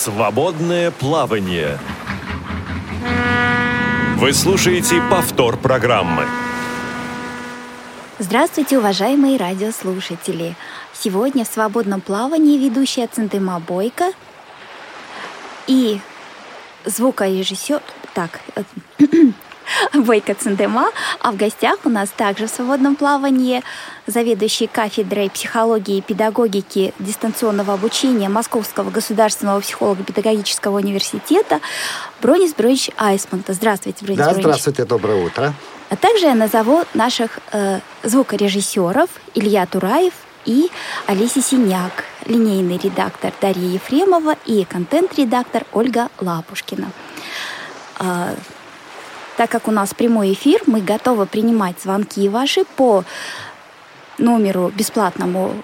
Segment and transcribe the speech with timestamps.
[0.00, 1.78] Свободное плавание.
[4.16, 6.24] Вы слушаете повтор программы.
[8.18, 10.56] Здравствуйте, уважаемые радиослушатели!
[10.94, 14.12] Сегодня в свободном плавании ведущая Центыма Бойко
[15.66, 16.00] и
[16.86, 17.82] звукорежиссер...
[18.14, 18.62] Так, э,
[19.94, 20.90] Бойко Цендема,
[21.20, 23.62] а в гостях у нас также в свободном плавании
[24.06, 31.60] заведующий кафедрой психологии и педагогики дистанционного обучения Московского государственного психолого-педагогического университета
[32.20, 33.52] Бронис Бронич Айсмонта.
[33.52, 35.54] Здравствуйте, Бронис Да, здравствуйте, доброе утро.
[35.90, 40.12] А также я назову наших э, звукорежиссеров Илья Тураев
[40.44, 40.70] и
[41.06, 46.90] Олеся Синяк, линейный редактор Дарья Ефремова и контент-редактор Ольга Лапушкина.
[47.98, 48.34] А,
[49.40, 53.04] так как у нас прямой эфир, мы готовы принимать звонки ваши по
[54.18, 55.54] номеру бесплатному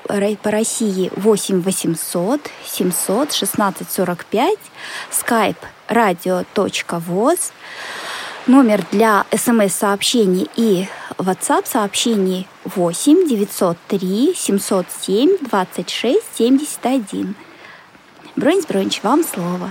[0.42, 4.58] по России 8 800 700 16 45,
[5.10, 5.56] skype
[5.90, 7.52] radio.voz,
[8.46, 17.34] номер для смс-сообщений и WhatsApp-сообщений 8 903 707 26 71.
[18.36, 19.70] Бронь Бронич, вам слово.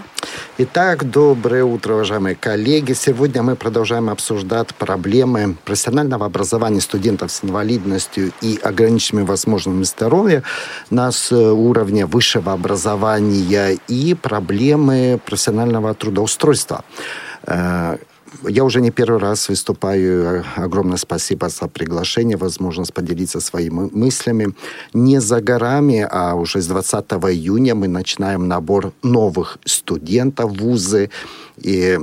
[0.57, 2.93] Итак, доброе утро, уважаемые коллеги.
[2.93, 10.41] Сегодня мы продолжаем обсуждать проблемы профессионального образования студентов с инвалидностью и ограниченными возможностями здоровья
[10.89, 16.83] на уровне высшего образования и проблемы профессионального трудоустройства.
[18.43, 20.43] Я уже не первый раз выступаю.
[20.55, 24.53] Огромное спасибо за приглашение, возможность поделиться своими мыслями.
[24.93, 31.09] Не за горами, а уже с 20 июня мы начинаем набор новых студентов в вузы.
[31.57, 31.99] И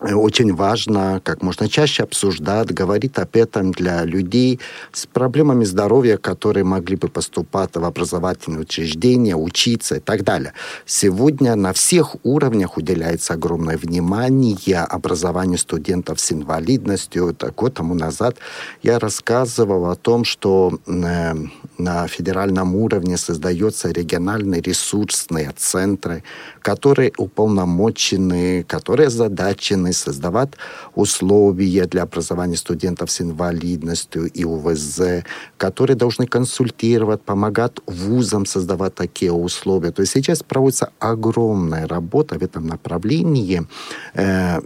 [0.00, 4.60] очень важно как можно чаще обсуждать, говорить об этом для людей
[4.92, 10.52] с проблемами здоровья, которые могли бы поступать в образовательные учреждения, учиться и так далее.
[10.86, 17.34] Сегодня на всех уровнях уделяется огромное внимание образованию студентов с инвалидностью.
[17.34, 18.36] Так, год тому назад
[18.82, 21.34] я рассказывал о том, что э,
[21.78, 26.22] на федеральном уровне создаются региональные ресурсные центры,
[26.64, 30.52] которые уполномочены, которые задачены создавать
[30.94, 35.24] условия для образования студентов с инвалидностью и УВЗ,
[35.58, 39.90] которые должны консультировать, помогать вузам создавать такие условия.
[39.90, 43.66] То есть сейчас проводится огромная работа в этом направлении.
[44.14, 44.60] Э,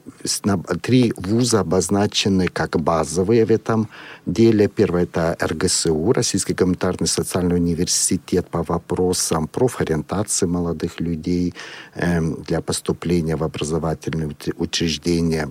[0.80, 3.88] три вуза обозначены как базовые в этом
[4.24, 4.68] деле.
[4.68, 11.54] Первое– это РГСУ, Российский гуманитарный социальный университет по вопросам профориентации молодых людей
[12.46, 15.50] для поступления в образовательные учреждения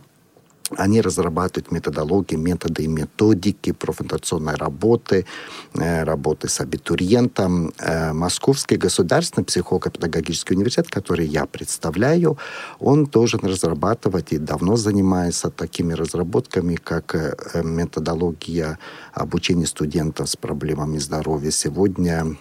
[0.76, 5.26] они разрабатывают методологии, методы и методики профориентационной работы,
[5.74, 7.72] э, работы с абитуриентом.
[7.80, 12.38] Э, Московский государственный психолого-педагогический университет, который я представляю,
[12.80, 18.78] он должен разрабатывать и давно занимается такими разработками, как э, методология
[19.14, 21.52] обучения студентов с проблемами здоровья.
[21.52, 22.38] Сегодня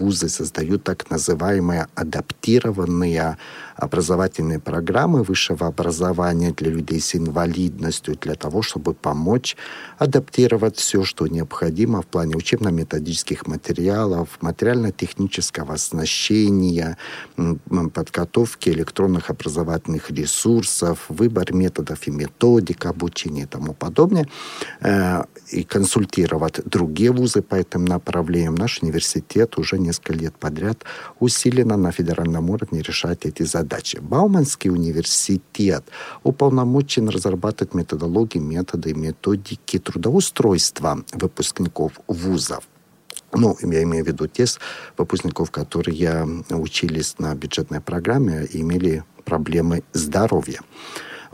[0.00, 3.36] вузы создают так называемые адаптированные
[3.76, 9.56] образовательные программы высшего образования для людей с инвалидностью, для того, чтобы помочь
[9.98, 16.96] адаптировать все, что необходимо в плане учебно-методических материалов, материально-технического оснащения,
[17.94, 24.28] подготовки электронных образовательных ресурсов, выбор методов и методик обучения и тому подобное,
[24.80, 28.54] э, и консультировать другие вузы по этим направлениям.
[28.54, 30.84] Наш университет уже несколько лет подряд
[31.20, 33.98] усиленно на федеральном уровне решает эти задачи.
[34.00, 35.84] Бауманский университет
[36.22, 42.64] уполномочен разрабатывать методологии, методы, методики трудоустройства выпускников вузов.
[43.32, 44.48] Ну, я имею в виду тех
[44.96, 50.60] выпускников, которые учились на бюджетной программе и имели проблемы здоровья.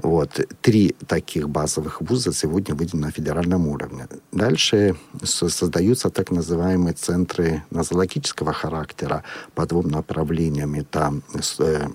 [0.02, 0.40] Вот.
[0.62, 4.08] Три таких базовых вуза сегодня выделены на федеральном уровне.
[4.32, 10.74] Дальше создаются так называемые центры нозологического характера по двум направлениям.
[10.74, 11.20] Это
[11.58, 11.88] э,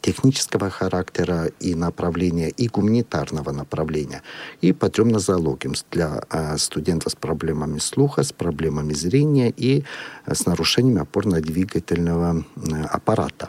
[0.00, 4.22] технического характера и направления, и гуманитарного направления.
[4.60, 9.84] И по трем нозологиям для э, студентов с проблемами слуха, с проблемами зрения и
[10.26, 13.48] э, с нарушениями опорно-двигательного э, аппарата.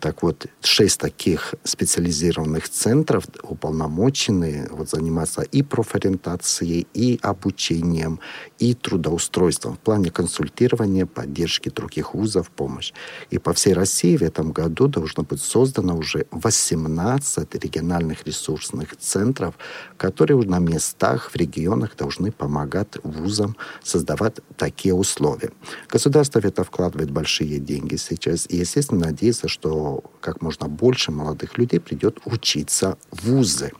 [0.00, 8.20] Так вот, шесть таких специализированных центров уполномочены вот, заниматься и профориентацией, и обучением,
[8.58, 12.92] и трудоустройством в плане консультирования, поддержки других вузов, помощь.
[13.30, 19.54] И по всей России в этом году должно быть создано уже 18 региональных ресурсных центров,
[19.98, 25.50] которые на местах, в регионах должны помогать вузам создавать такие условия.
[25.90, 31.58] Государство в это вкладывает большие деньги сейчас, и, естественно, надеется, что как можно больше молодых
[31.58, 33.72] людей придет учиться в вузы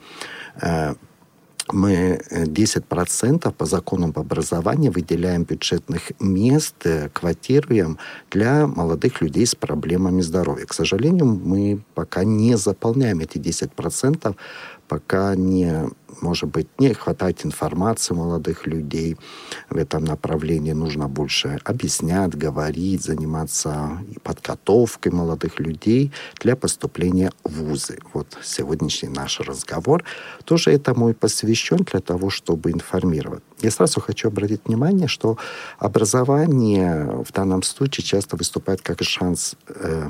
[0.61, 0.95] э,
[1.71, 7.99] мы 10% по закону об образовании выделяем бюджетных мест, э, квотируем
[8.31, 10.67] для молодых людей с проблемами здоровья.
[10.67, 14.37] К сожалению, мы пока не заполняем эти 10%,
[14.89, 15.89] пока не
[16.23, 19.17] может быть, не хватает информации молодых людей
[19.69, 20.73] в этом направлении.
[20.73, 27.99] Нужно больше объяснять, говорить, заниматься подготовкой молодых людей для поступления в вузы.
[28.15, 30.05] Вот сегодняшний наш разговор
[30.45, 33.43] тоже этому и посвящен для того, чтобы информировать.
[33.61, 35.37] Я сразу хочу обратить внимание, что
[35.79, 40.09] образование в данном случае часто выступает как шанс э,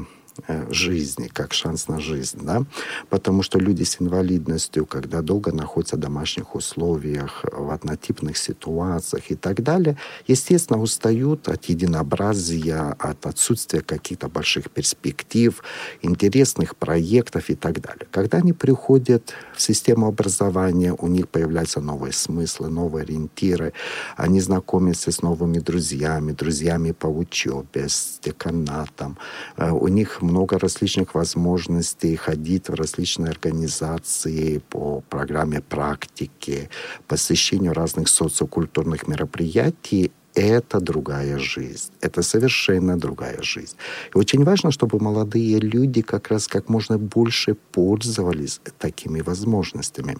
[0.70, 2.64] жизни, как шанс на жизнь, да,
[3.11, 9.34] потому что люди с инвалидностью, когда долго находятся в домашних условиях, в однотипных ситуациях и
[9.34, 9.96] так далее,
[10.26, 15.62] естественно, устают от единообразия, от отсутствия каких-то больших перспектив,
[16.02, 18.06] интересных проектов и так далее.
[18.11, 23.73] Когда они приходят в систему образования, у них появляются новые смыслы, новые ориентиры,
[24.17, 29.19] они знакомятся с новыми друзьями, друзьями по учебе, с деканатом,
[29.56, 36.70] э, у них много различных возможностей ходить в различные организации по программе практики,
[37.08, 41.90] посещению разных социокультурных мероприятий это другая жизнь.
[42.00, 43.76] Это совершенно другая жизнь.
[44.14, 50.17] И очень важно, чтобы молодые люди как раз как можно больше пользовались такими возможностями.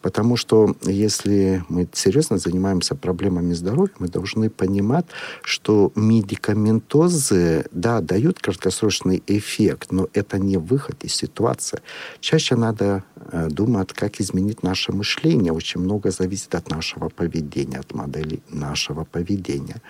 [0.00, 5.06] Потому что если мы серьезно занимаемся проблемами здоровья, мы должны понимать,
[5.42, 11.80] что медикаментозы, да, дают краткосрочный эффект, но это не выход из ситуации.
[12.20, 15.52] Чаще надо э, думать, как изменить наше мышление.
[15.52, 19.82] Очень много зависит от нашего поведения, от модели нашего поведения поведения.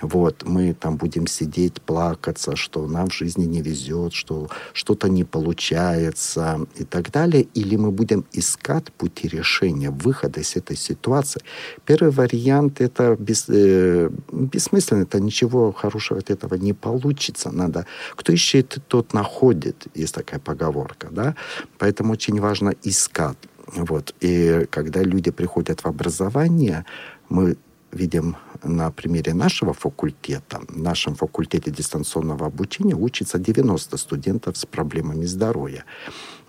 [0.00, 5.24] Вот, мы там будем сидеть, плакаться, что нам в жизни не везет, что что-то не
[5.24, 7.46] получается и так далее.
[7.56, 11.42] Или мы будем искать пути решения, выхода из этой ситуации.
[11.86, 17.50] Первый вариант— это бес, э, бессмысленно, это ничего хорошего от этого не получится.
[17.50, 17.84] Надо...
[18.16, 21.34] Кто ищет, тот находит, есть такая поговорка, да?
[21.78, 23.38] Поэтому очень важно искать.
[23.66, 24.14] Вот.
[24.24, 26.84] И когда люди приходят в образование,
[27.28, 27.56] мы
[27.92, 30.60] видим на примере нашего факультета.
[30.68, 35.84] В нашем факультете дистанционного обучения учится 90 студентов с проблемами здоровья.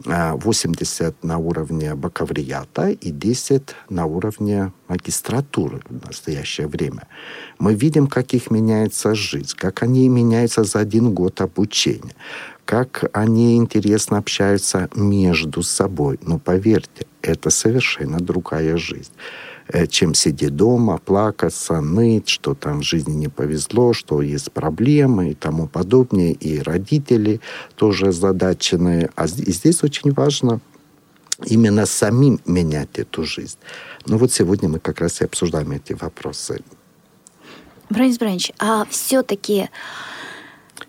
[0.04, 7.08] 80 а, на уровне бакалавриата и 10 на уровне магистратуры в настоящее время.
[7.60, 12.16] Мы видим, как их меняется жизнь, как они меняются за один год обучения,
[12.66, 16.20] как они интересно общаются между собой.
[16.24, 19.12] Но поверьте, это совершенно другая жизнь.
[19.74, 25.32] Э, чем сидеть дома, плакаться, ныть, что там в жизни не повезло, что есть проблемы
[25.32, 26.32] и тому подобное.
[26.32, 27.40] И родители
[27.76, 29.10] тоже озадачены.
[29.16, 30.60] А здесь очень важно
[31.46, 33.58] именно самим менять эту жизнь.
[34.06, 36.62] Ну вот сегодня мы как раз и обсуждаем эти вопросы.
[37.90, 39.70] Бронис Бронич, а все-таки,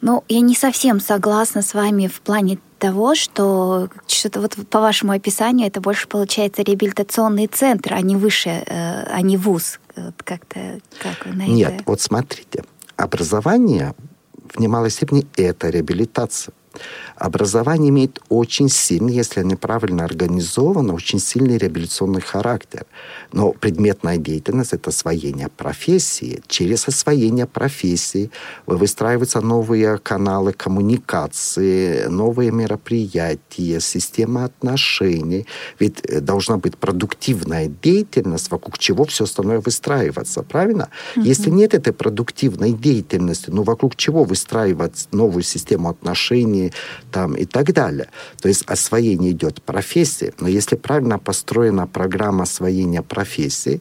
[0.00, 5.12] ну, я не совсем согласна с вами в плане того, что что-то вот по вашему
[5.12, 9.78] описанию это больше получается реабилитационный центр, а не выше, э, а не вуз.
[10.24, 12.64] Как-то как вы Нет, вот смотрите,
[12.96, 13.94] образование
[14.32, 16.52] в немалой степени это реабилитация.
[17.16, 22.86] Образование имеет очень сильный, если оно правильно организовано, очень сильный реабилитационный характер.
[23.32, 26.42] Но предметная деятельность– это освоение профессии.
[26.46, 28.30] Через освоение профессии
[28.66, 35.46] выстраиваются новые каналы коммуникации, новые мероприятия, система отношений.
[35.78, 40.88] Ведь э, должна быть продуктивная деятельность, вокруг чего все остальное выстраиваться, правильно?
[41.16, 41.22] Mm-hmm.
[41.22, 46.61] Если нет этой продуктивной деятельности, ну вокруг чего выстраивать новую систему отношений,
[47.10, 48.08] там и так далее.
[48.40, 53.80] То есть освоение идет профессии, но если правильно построена программа освоения профессии,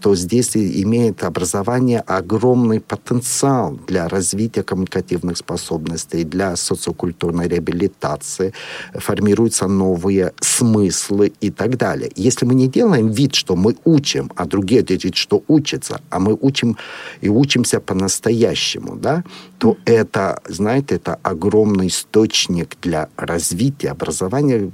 [0.00, 8.52] то здесь имеет образование огромный потенциал для развития коммуникативных способностей, для социокультурной реабилитации,
[8.94, 12.10] формируются новые смыслы и так далее.
[12.14, 16.36] Если мы не делаем вид, что мы учим, а другие говорят, что учатся, а мы
[16.40, 16.76] учим
[17.20, 19.24] и учимся по-настоящему, да,
[19.58, 24.70] то это, знаете, это огромный источник для развития образования,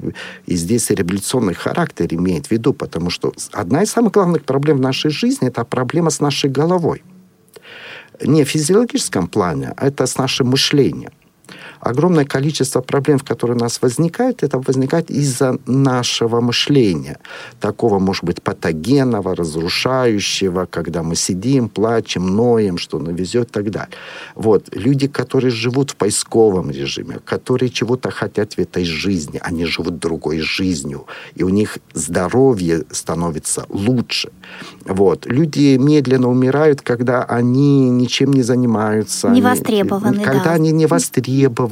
[0.47, 4.81] и здесь революционный характер имеет в виду, потому что одна из самых главных проблем в
[4.91, 7.03] нашей жизни– это проблема с нашей головой.
[8.27, 11.13] Не в физиологическом плане, а это с нашим мышлением.
[11.81, 17.19] Огромное количество проблем, которые у нас возникают, это возникает из-за нашего мышления.
[17.61, 23.97] Такого, может быть, патогенного, разрушающего, когда мы сидим, плачем, ноем, что навезет и так далее.
[24.35, 24.69] Вот.
[24.73, 30.41] Люди, которые живут в поисковом режиме, которые чего-то хотят в этой жизни, они живут другой
[30.41, 34.29] жизнью, и у них здоровье становится лучше.
[34.85, 35.27] Вот.
[35.27, 39.29] Люди медленно умирают, когда они ничем не занимаются.
[39.29, 40.53] Не востребованы, Когда да.
[40.53, 41.70] они не востребованы,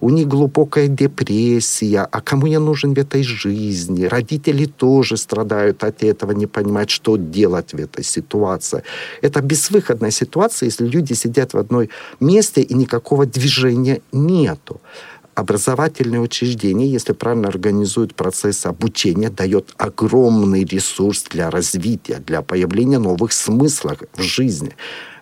[0.00, 2.08] у них глубокая депрессия.
[2.10, 4.04] А кому я нужен в этой жизни?
[4.04, 8.82] Родители тоже страдают от этого, не понимают, что делать в этой ситуации.
[9.22, 11.90] Это безвыходная ситуация, если люди сидят в одной
[12.20, 14.80] месте и никакого движения нету
[15.34, 23.32] образовательные учреждения, если правильно организуют процесс обучения, дает огромный ресурс для развития, для появления новых
[23.32, 24.76] смыслов в жизни.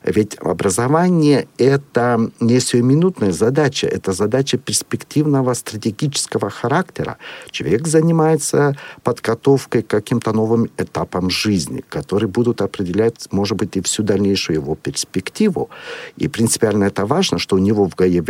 [0.05, 7.19] Ведь образование– это не сиюминутная задача, это задача перспективного стратегического характера.
[7.51, 14.03] Человек занимается подготовкой к каким-то новым этапам жизни, которые будут определять, может быть, и всю
[14.03, 15.71] дальнейшую его перспективу.
[16.17, 18.23] И принципиально это важно, что у него в голове,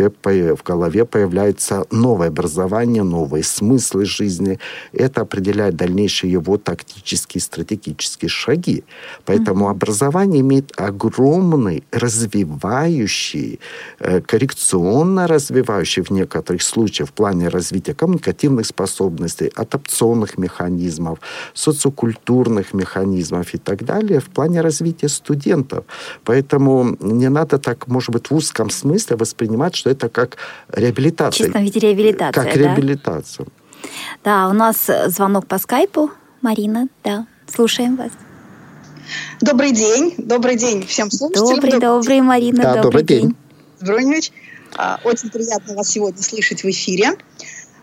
[0.55, 4.59] в голове появляется новое образование, новые смыслы жизни.
[4.91, 8.83] Это определяет дальнейшие его тактические, стратегические шаги.
[9.25, 9.71] Поэтому mm-hmm.
[9.71, 13.59] образование имеет огромный определенный, развивающий,
[13.99, 21.19] э, коррекционно развивающий в некоторых случаях в плане развития коммуникативных способностей, адаптационных механизмов,
[21.53, 25.83] социокультурных механизмов и так далее в плане развития студентов.
[26.23, 30.37] Поэтому не надо так, может быть, в узком смысле воспринимать, что это как
[30.69, 31.51] реабилитация.
[31.51, 32.59] В виде реабилитация, Как да?
[32.59, 33.47] реабилитация.
[34.23, 36.09] Да, у нас звонок по скайпу.
[36.41, 38.11] Марина, да, слушаем вас.
[39.41, 40.13] Добрый день.
[40.17, 41.55] Добрый день всем слушателям.
[41.55, 42.63] Добрый, добрый, Марина.
[42.63, 43.21] Да, добрый, день.
[43.21, 43.35] день.
[43.81, 44.31] Броневич.
[44.75, 47.17] А, очень приятно вас сегодня слышать в эфире.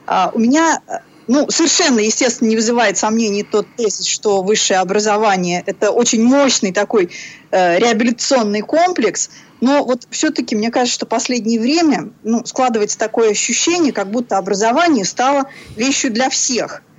[0.07, 0.81] А, у меня
[1.27, 7.11] ну, совершенно, естественно, не вызывает сомнений тот тезис, что высшее образование– это очень мощный такой
[7.53, 13.31] э, реабилитационный комплекс, но вот все-таки мне кажется, что в последнее время ну, складывается такое
[13.31, 15.45] ощущение, как будто образование стало
[15.77, 16.83] вещью для всех–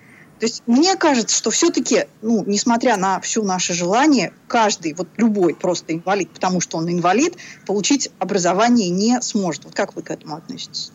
[0.41, 5.53] то есть мне кажется, что все-таки, ну, несмотря на все наше желание, каждый, вот любой
[5.53, 9.65] просто инвалид, потому что он инвалид, получить образование не сможет.
[9.65, 10.91] Вот как вы к этому относитесь?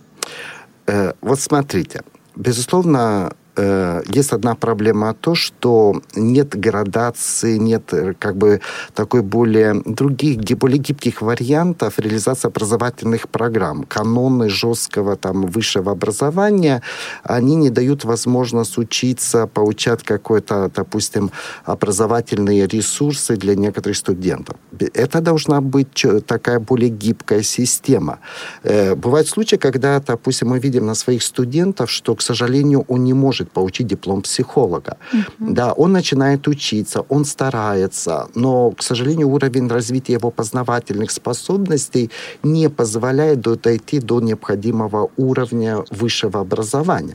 [0.89, 2.03] Э, вот смотрите,
[2.35, 8.61] безусловно, Э, есть одна проблема, то, что нет градации, нет э, как бы
[8.95, 13.85] такой более других, более гибких вариантов реализации образовательных программ.
[13.85, 16.83] Каноны жесткого там высшего образования,
[17.23, 21.31] они не дают возможность учиться, получать какой-то, допустим,
[21.65, 24.57] образовательные ресурсы для некоторых студентов.
[24.95, 28.19] Это должна быть такая более гибкая система.
[28.63, 33.15] Э, бывают случаи, когда, допустим, мы видим на своих студентов, что, к сожалению, он не
[33.15, 34.97] может может получить диплом психолога.
[35.13, 35.55] Угу.
[35.55, 42.11] Да, он начинает учиться, он старается, но, к сожалению, уровень развития его познавательных способностей
[42.45, 47.15] не позволяет дойти до необходимого уровня высшего образования.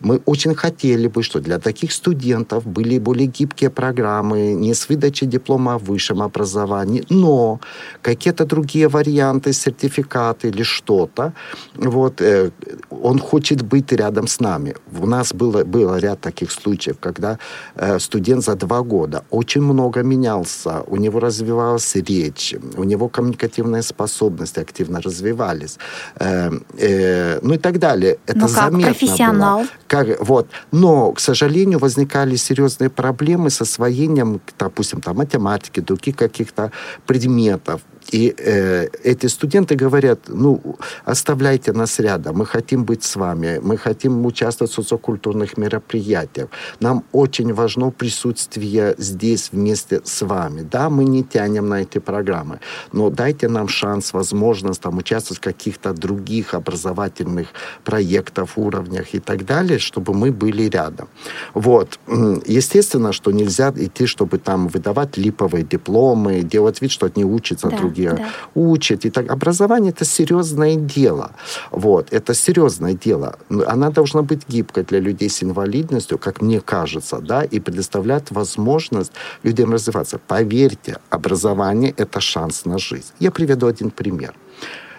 [0.00, 5.28] Мы очень хотели бы, что для таких студентов были более гибкие программы, не с выдачей
[5.28, 7.58] диплома о высшем образовании, но
[8.02, 11.32] какие-то другие варианты, сертификаты или что-то.
[11.74, 12.50] Вот, э,
[12.90, 14.74] он хочет быть рядом с нами.
[15.02, 17.38] У нас было, было ряд таких случаев, когда
[17.74, 23.82] э, студент за два года очень много менялся, у него развивалась речь, у него коммуникативные
[23.82, 25.78] способности активно развивались,
[26.18, 28.18] э, э, ну и так далее.
[28.26, 29.58] Это ну, как заметно профессионал.
[29.58, 29.68] Было.
[29.86, 30.48] Как, вот.
[30.72, 36.70] Но, к сожалению, возникали серьезные проблемы с освоением, допустим, там, математики, других каких-то
[37.06, 37.80] предметов.
[38.12, 43.76] И э, эти студенты говорят, ну, оставляйте нас рядом, мы хотим быть с вами, мы
[43.76, 46.48] хотим участвовать в социокультурных мероприятиях.
[46.80, 50.62] Нам очень важно присутствие здесь вместе с вами.
[50.62, 52.60] Да, мы не тянем на эти программы,
[52.92, 57.48] но дайте нам шанс, возможность там, участвовать в каких-то других образовательных
[57.84, 61.08] проектах, уровнях и так далее, чтобы мы были рядом.
[61.54, 61.98] Вот.
[62.46, 67.76] Естественно, что нельзя идти, чтобы там выдавать липовые дипломы, делать вид, что они учатся да.
[67.76, 68.28] друг другие да.
[68.54, 69.04] учат.
[69.04, 69.30] И так.
[69.30, 71.30] Образование– это серьезное дело.
[71.70, 73.38] Вот, это серьезное дело.
[73.66, 79.12] Она должна быть гибкой для людей с инвалидностью, как мне кажется, да, и предоставлять возможность
[79.44, 80.18] людям развиваться.
[80.26, 83.12] Поверьте, образование– это шанс на жизнь.
[83.20, 84.34] Я приведу один пример.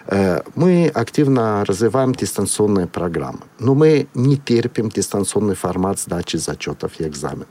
[0.06, 7.04] Э, мы активно развиваем дистанционные программы, но мы не терпим дистанционный формат сдачи зачетов и
[7.04, 7.48] экзаменов.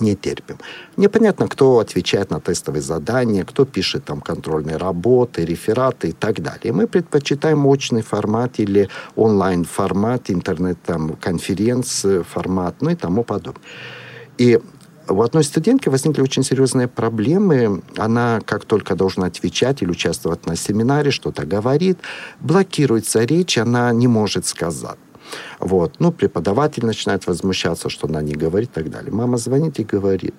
[0.00, 0.58] Не терпим.
[0.96, 6.72] Непонятно, кто отвечает на тестовые задания, кто пишет там контрольные работы, рефераты и так далее.
[6.72, 13.64] Мы предпочитаем очный формат или онлайн-формат, интернет-конференц-формат, ну и тому подобное.
[14.38, 14.60] И
[15.08, 17.82] у одной студентки возникли очень серьезные проблемы.
[17.96, 21.98] Она, как только должна отвечать или участвовать на семинаре, что-то говорит,
[22.40, 24.98] блокируется речь, она не может сказать.
[25.60, 25.96] Вот.
[25.98, 29.12] Ну, преподаватель начинает возмущаться, что она не говорит и так далее.
[29.12, 30.34] Мама звонит и говорит,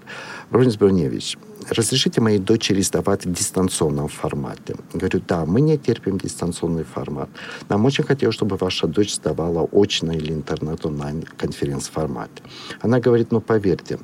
[0.50, 1.38] Бронис Броневич,
[1.70, 4.76] разрешите моей дочери сдавать в дистанционном формате?
[4.94, 7.30] Говорю, да, мы не терпим дистанционный формат.
[7.70, 12.44] Нам очень хотелось, чтобы ваша дочь сдавала очно или интернет-онлайн конференц-формате.
[12.82, 14.00] Она говорит, ну, поверьте,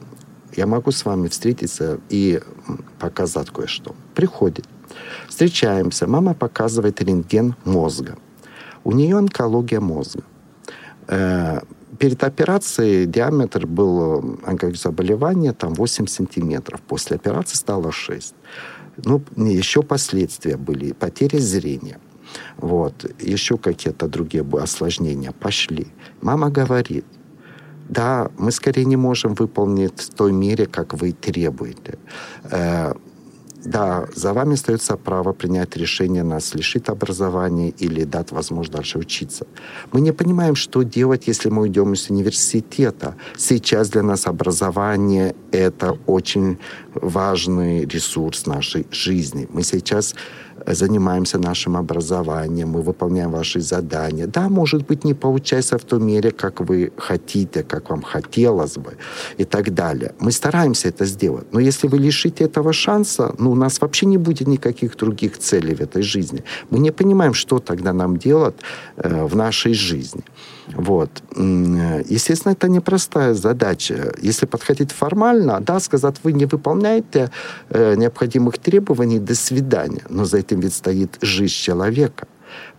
[0.56, 2.42] я могу с вами встретиться и
[3.00, 3.96] показать кое-что.
[4.14, 4.66] Приходит.
[5.28, 6.08] Встречаемся.
[6.08, 8.18] Мама показывает рентген мозга.
[8.84, 10.24] У нее онкология мозга.
[11.14, 11.62] Э,
[12.00, 16.82] перед операцией диаметр был онкозаболевания там 8 сантиметров.
[16.88, 18.36] После операции стало 6.
[19.06, 20.94] Ну, еще последствия были.
[20.94, 22.00] Потеря зрения.
[22.58, 23.06] Вот.
[23.22, 25.88] Еще какие-то другие осложнения пошли.
[26.22, 27.06] Мама говорит,
[27.90, 31.98] да, мы скорее не можем выполнить в той мере, как вы требуете.
[33.66, 39.48] Да, за вами остается право принять решение нас лишить образования или дать возможность дальше учиться.
[39.92, 43.16] Мы не понимаем, что делать, если мы уйдем из университета.
[43.38, 46.58] Сейчас для нас образование— это очень
[46.94, 49.48] важный ресурс нашей жизни.
[49.54, 50.16] Мы сейчас
[50.68, 54.28] занимаемся нашим образованием, мы выполняем ваши задания.
[54.28, 58.98] Да, может быть, не получается в той мере, как вы хотите, как вам хотелось бы
[59.40, 60.12] и так далее.
[60.20, 61.46] Мы стараемся это сделать.
[61.54, 65.76] Но если вы лишите этого шанса, ну, у нас вообще не будет никаких других целей
[65.76, 66.44] в этой жизни.
[66.70, 68.56] Мы не понимаем, что тогда нам делать
[68.98, 70.24] э, в нашей жизни.
[70.68, 71.10] Вот.
[71.36, 74.14] Естественно, это непростая задача.
[74.22, 77.32] Если подходить формально, да, сказать, вы не выполняете
[77.70, 80.04] э, необходимых требований, до свидания.
[80.10, 82.28] Но за этим ведь стоит жизнь человека.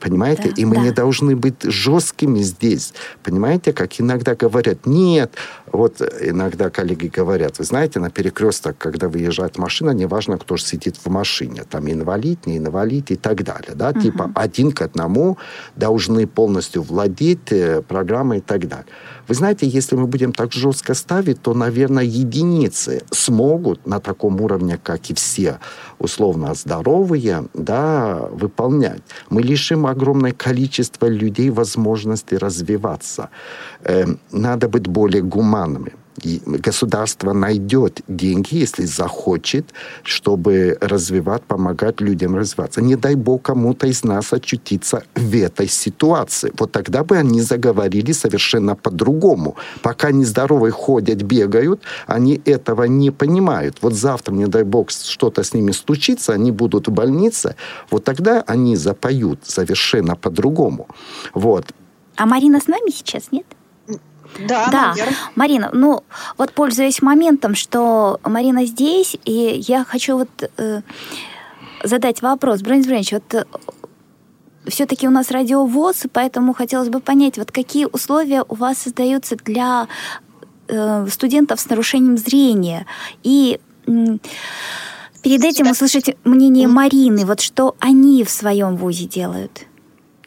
[0.00, 0.44] Понимаете?
[0.44, 0.80] Да, и мы да.
[0.82, 2.94] не должны быть жесткими здесь.
[3.22, 5.32] Понимаете, как иногда говорят, нет.
[5.72, 10.96] Вот иногда коллеги говорят, вы знаете, на перекресток, когда выезжает машина, неважно, кто же сидит
[10.96, 11.64] в машине.
[11.68, 13.72] Там инвалид, не инвалид и так далее.
[13.74, 13.90] Да?
[13.90, 14.00] Угу.
[14.00, 15.38] Типа один к одному
[15.76, 18.86] должны полностью владеть э, программой и так далее.
[19.28, 24.78] Вы знаете, если мы будем так жестко ставить, то, наверное, единицы смогут на таком уровне,
[24.82, 25.58] как и все
[25.98, 29.02] условно здоровые, да, выполнять.
[29.30, 33.28] Мы лишим огромное количество людей возможности развиваться.
[33.82, 35.92] Э, надо быть более гуманными
[36.46, 39.66] государство найдет деньги, если захочет,
[40.02, 42.82] чтобы развивать, помогать людям развиваться.
[42.82, 46.52] Не дай бог кому-то из нас очутиться в этой ситуации.
[46.58, 49.56] Вот тогда бы они заговорили совершенно по-другому.
[49.82, 53.78] Пока нездоровые ходят, бегают, они этого не понимают.
[53.82, 57.56] Вот завтра, не дай бог, что-то с ними случится, они будут в больнице,
[57.90, 60.88] вот тогда они запоют совершенно по-другому.
[61.34, 61.66] Вот.
[62.16, 63.46] А Марина с нами сейчас, нет?
[64.38, 64.88] Да, да.
[64.88, 65.16] Наверное.
[65.34, 66.02] Марина, ну
[66.38, 70.80] вот пользуясь моментом, что Марина здесь, и я хочу вот э,
[71.82, 72.62] задать вопрос.
[72.62, 73.44] Бронис Бронич, вот э,
[74.66, 79.88] все-таки у нас радиовоз, поэтому хотелось бы понять, вот какие условия у вас создаются для
[80.68, 82.86] э, студентов с нарушением зрения.
[83.22, 83.90] И э,
[85.22, 89.66] перед этим услышать мнение Марины, вот что они в своем вузе делают.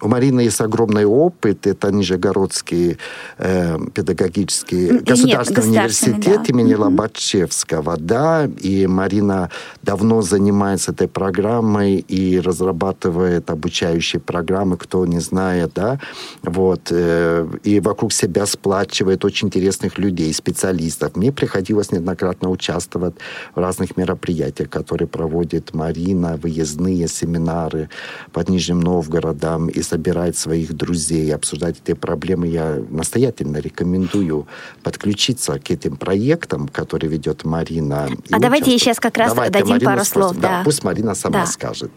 [0.02, 1.66] У Марины есть огромный опыт.
[1.66, 2.98] Это Нижегородский
[3.38, 6.44] э, педагогический Нет, государственный университет да.
[6.50, 6.80] имени mm-hmm.
[6.80, 7.98] Лобачевского.
[7.98, 9.50] Да, и Марина
[9.82, 16.00] давно занимается этой программой и разрабатывает обучающие программы, кто не знает, да.
[16.44, 21.16] Вот, э, и вокруг себя сплачивает очень интересных людей, специалистов.
[21.16, 23.16] Мне приходилось неоднократно участвовать
[23.56, 27.90] в разных мероприятиях, которые проводит Марина, выездные семинары
[28.32, 34.47] под Нижним Новгородом и собирать своих друзей, обсуждать эти проблемы, я настоятельно рекомендую
[34.84, 38.10] подключиться к этим проектам, которые ведет Марина.
[38.32, 40.30] А давайте сейчас как раз давайте дадим Марину пару спросим.
[40.30, 40.41] слов.
[40.41, 40.50] Да.
[40.50, 41.45] да, пусть Марина сама да.
[41.45, 41.91] скажет.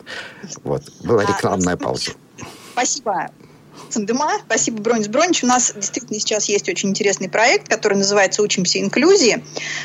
[0.65, 0.83] Вот.
[1.05, 2.13] Была рекламная пауза.
[2.73, 3.31] Спасибо.
[3.89, 4.31] Сандема.
[4.47, 5.43] Спасибо, Бронис Бронич.
[5.43, 9.45] У нас действительно сейчас есть очень интересный проект, который называется «Учимся инклюзии».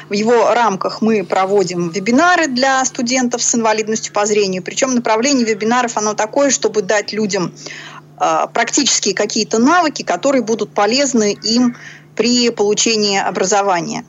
[0.10, 4.64] В его рамках мы проводим вебинары для студентов с инвалидностью по зрению.
[4.64, 11.34] Причем направление вебинаров оно такое, чтобы дать людям а, практические какие-то навыки, которые будут полезны
[11.44, 11.76] им
[12.16, 14.06] при получении образования.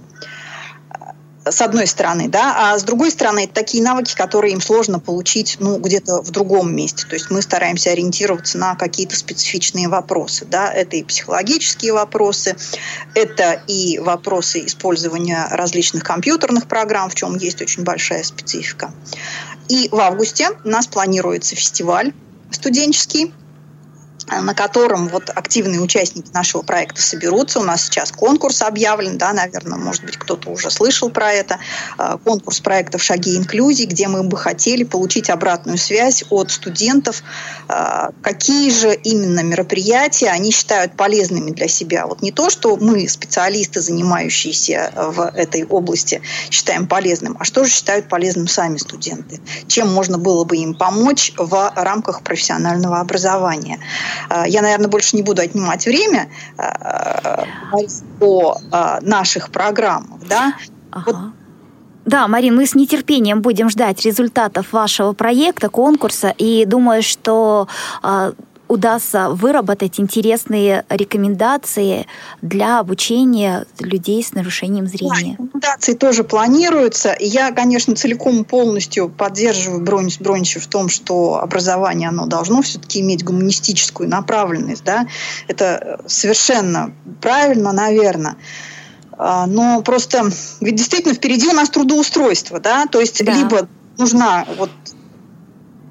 [1.48, 5.56] с одной стороны, да, а с другой стороны, это такие навыки, которые им сложно получить,
[5.60, 7.06] ну, где-то в другом месте.
[7.06, 12.56] То есть мы стараемся ориентироваться на какие-то специфичные вопросы, да, это и психологические вопросы,
[13.14, 18.92] это и вопросы использования различных компьютерных программ, в чем есть очень большая специфика.
[19.68, 22.12] И в августе у нас планируется фестиваль
[22.50, 23.32] студенческий,
[24.28, 27.60] на котором вот активные участники нашего проекта соберутся.
[27.60, 31.58] У нас сейчас конкурс объявлен, да, наверное, может быть, кто-то уже слышал про это.
[31.96, 37.22] А, конкурс проектов «Шаги инклюзии», где мы бы хотели получить обратную связь от студентов,
[37.68, 42.06] а, какие же именно мероприятия они считают полезными для себя.
[42.06, 47.70] Вот не то, что мы, специалисты, занимающиеся в этой области, считаем полезным, а что же
[47.70, 49.40] считают полезным сами студенты.
[49.68, 53.78] Чем можно было бы им помочь в рамках профессионального образования.
[54.28, 57.44] А, я, наверное, больше не буду отнимать время а,
[58.20, 60.20] о а, наших программах.
[60.28, 60.54] Да?
[60.90, 61.04] Ага.
[61.06, 61.16] Вот
[62.06, 67.66] да, Марин, мы с нетерпением будем ждать результатов вашего проекта, конкурса, и думаю, что
[68.68, 72.06] удастся выработать интересные рекомендации
[72.42, 75.36] для обучения людей с нарушением зрения.
[75.38, 77.16] Да, рекомендации тоже планируются.
[77.18, 83.00] Я, конечно, целиком и полностью поддерживаю Бронис Бронича в том, что образование оно должно все-таки
[83.00, 84.84] иметь гуманистическую направленность.
[84.84, 85.06] Да?
[85.48, 88.36] Это совершенно правильно, наверное.
[89.18, 93.32] А, но просто ведь действительно впереди у нас трудоустройство, да, то есть да.
[93.32, 94.70] либо нужна вот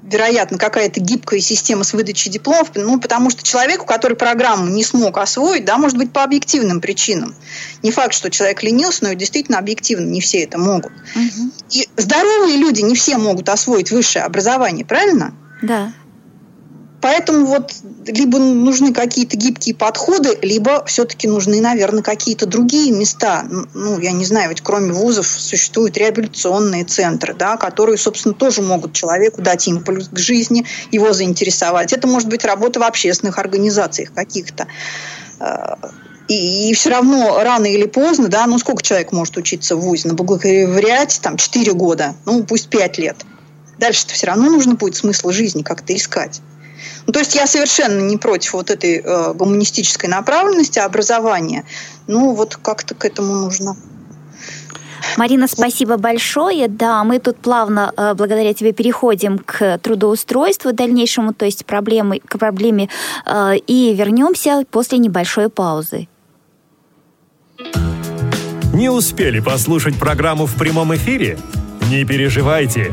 [0.06, 5.18] вероятно, какая-то гибкая система с выдачей дипломов, ну, потому что человеку, который программу не смог
[5.18, 7.34] освоить, да, может быть, по объективным причинам.
[7.82, 10.92] Не факт, что человек ленился, но объективно объективно не все это могут.
[10.92, 11.50] Угу.
[11.70, 15.34] И здоровые люди не все могут освоить высшее образование, правильно?
[15.62, 15.92] Да.
[17.00, 17.72] Поэтому вот
[18.06, 23.46] либо нужны какие-то гибкие подходы, либо все-таки нужны, наверное, какие-то другие места.
[23.74, 28.94] Ну, я не знаю, ведь кроме вузов существуют реабилитационные центры, да, которые, собственно, тоже могут
[28.94, 31.92] человеку дать импульс к жизни, его заинтересовать.
[31.92, 34.66] Это может быть работа в общественных организациях каких-то.
[35.38, 35.78] А,
[36.28, 40.08] и, и все равно рано или поздно, да, ну сколько человек может учиться в ВУЗе?
[40.08, 43.16] На бакалавриате там 4 года, ну пусть 5 лет.
[43.78, 46.40] Дальше-то все равно нужно будет смысл жизни как-то искать.
[47.06, 51.64] Ну, то есть я совершенно не против вот этой э, гуманистической направленности образования.
[52.06, 53.76] Ну, вот как-то к этому нужно
[55.16, 56.68] Марина, спасибо большое.
[56.68, 62.38] Да, мы тут плавно, э, благодаря тебе, переходим к трудоустройству дальнейшему, то есть проблемы, к
[62.38, 62.88] проблеме,
[63.24, 66.08] э, и вернемся после небольшой паузы.
[68.74, 71.38] Не успели послушать программу в прямом эфире?
[71.90, 72.92] Не переживайте.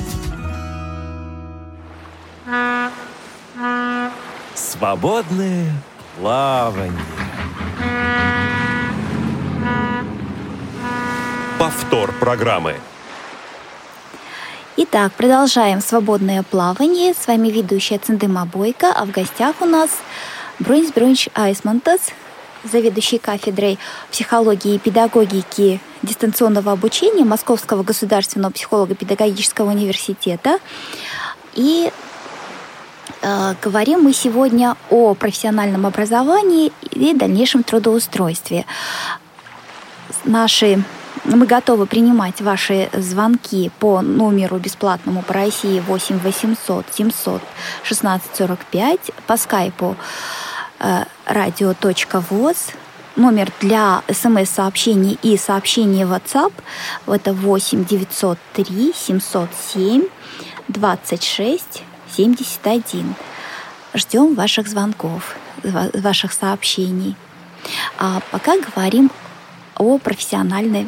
[4.81, 5.71] Свободное
[6.17, 6.91] плавание.
[11.59, 12.77] Повтор программы.
[14.77, 17.13] Итак, продолжаем свободное плавание.
[17.13, 19.91] С вами ведущая Циндыма Бойко, а в гостях у нас
[20.57, 22.09] Бронис Бронич Айсмантас,
[22.63, 23.77] заведующий кафедрой
[24.09, 30.57] психологии и педагогики дистанционного обучения Московского государственного психолого-педагогического университета.
[31.53, 31.91] И
[33.21, 38.65] говорим мы сегодня о профессиональном образовании и дальнейшем трудоустройстве.
[40.25, 40.83] Наши
[41.23, 47.41] мы готовы принимать ваши звонки по номеру бесплатному по России 8 800 700
[47.83, 49.95] 16 45, по скайпу
[50.79, 52.67] э, радио.воз,
[53.15, 56.53] номер для смс-сообщений и сообщений WhatsApp
[57.07, 60.03] это 8 903 707
[60.69, 61.83] 26
[62.15, 63.15] 71.
[63.93, 67.15] Ждем ваших звонков, ваших сообщений.
[67.97, 69.11] А пока говорим
[69.75, 70.87] о профессиональной,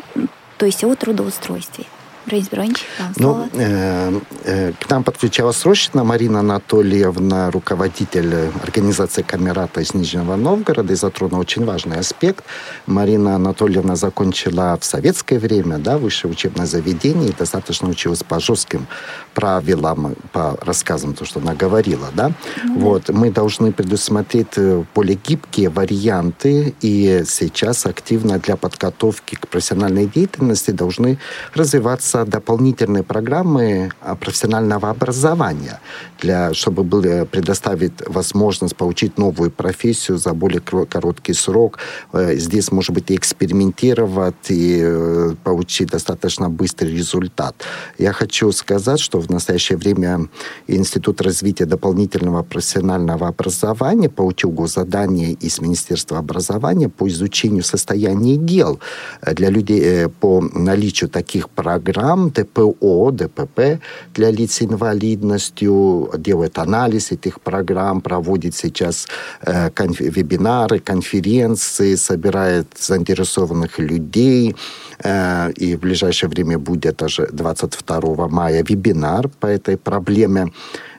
[0.57, 1.86] то есть о трудоустройстве.
[2.25, 9.81] Борис Бронч, вам ну, э, э, к нам подключалась срочно Марина Анатольевна, руководитель организации Камерата
[9.81, 12.45] из Нижнего Новгорода, и затронула очень важный аспект.
[12.86, 18.88] Марина Анатольевна закончила в советское время да, высшее учебное заведение и достаточно училась по жестким
[19.33, 22.07] правилам, по рассказам, то, что она говорила.
[22.13, 22.29] Да?
[22.29, 22.79] Mm-hmm.
[22.79, 30.05] Вот, мы должны предусмотреть э, более гибкие варианты, и сейчас активно для подготовки к профессиональной
[30.05, 31.19] деятельности должны
[31.53, 35.80] развиваться появляются дополнительные программы а, профессионального образования,
[36.21, 41.80] для, чтобы было предоставить возможность получить новую профессию за более короткий срок.
[42.13, 47.56] Э, здесь, может быть, и экспериментировать, и э, получить достаточно быстрый результат.
[47.99, 50.28] Я хочу сказать, что в настоящее время
[50.67, 58.80] Институт развития дополнительного профессионального образования получил задание из Министерства образования по изучению состояния дел
[59.21, 63.79] для людей э, по наличию таких программ ДПО, ДПП
[64.13, 69.07] для лиц с инвалидностью, делает анализ этих программ, проводит сейчас
[69.41, 74.55] э, конф- вебинары, конференции, собирает заинтересованных людей,
[75.03, 80.51] э, и в ближайшее время будет даже 22 мая вебинар по этой проблеме.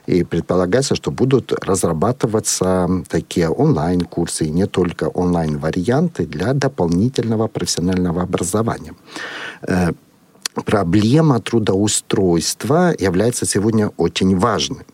[0.07, 8.93] И предполагается, что будут разрабатываться такие онлайн-курсы, и не только онлайн-варианты для дополнительного профессионального образования.
[10.63, 14.85] Проблема трудоустройства является сегодня очень важной.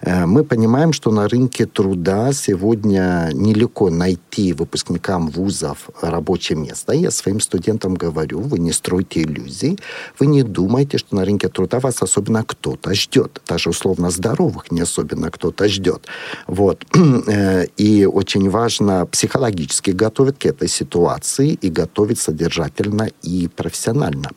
[0.00, 6.92] Э, мы понимаем, что на рынке труда сегодня нелегко найти выпускникам вузов рабочее место.
[6.92, 9.78] Я своим студентам говорю, вы не стройте иллюзий,
[10.18, 13.40] вы не думайте, что на рынке труда вас особенно кто-то ждет.
[13.46, 16.06] Даже условно здоровых не особенно кто-то ждет.
[16.46, 16.84] Вот.
[17.28, 24.30] Э, и очень важно психологически готовить к этой ситуации и готовить содержательно и профессионально.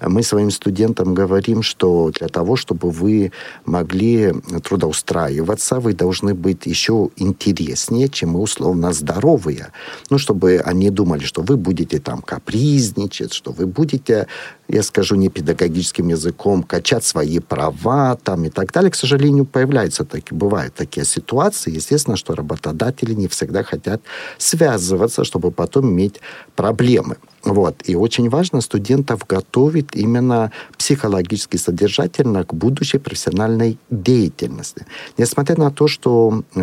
[0.00, 3.32] Мы своим студентам говорим, что для того, чтобы вы
[3.64, 4.32] могли
[4.64, 9.68] трудоустраиваться, вы должны быть еще интереснее, чем мы условно здоровые.
[10.10, 14.26] Ну, чтобы они думали, что вы будете там капризничать, что вы будете,
[14.68, 18.90] я скажу не педагогическим языком, качать свои права там и так далее.
[18.90, 21.76] К сожалению, появляются такие, бывают такие ситуации.
[21.76, 24.00] Естественно, что работодатели не всегда хотят
[24.38, 26.20] связываться, чтобы потом иметь
[26.56, 27.16] проблемы.
[27.44, 27.82] Вот.
[27.84, 34.86] И очень важно студентов готовить именно психологически содержательно к будущей профессиональной деятельности.
[35.18, 36.60] Несмотря на то, что э,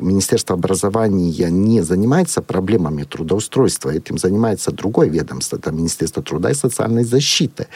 [0.00, 7.04] Министерство образования не занимается проблемами трудоустройства, этим занимается другое ведомство, это Министерство труда и социальной
[7.04, 7.66] защиты.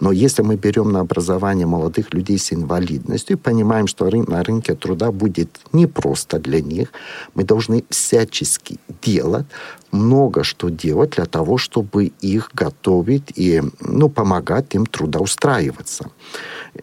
[0.00, 4.74] Но если мы берем на образование молодых людей с инвалидностью и понимаем, что на рынке
[4.74, 6.92] труда будет непросто для них,
[7.34, 9.46] мы должны всячески делать,
[9.92, 16.10] много что делать для того, чтобы их готовить и ну, помогать им трудоустраиваться.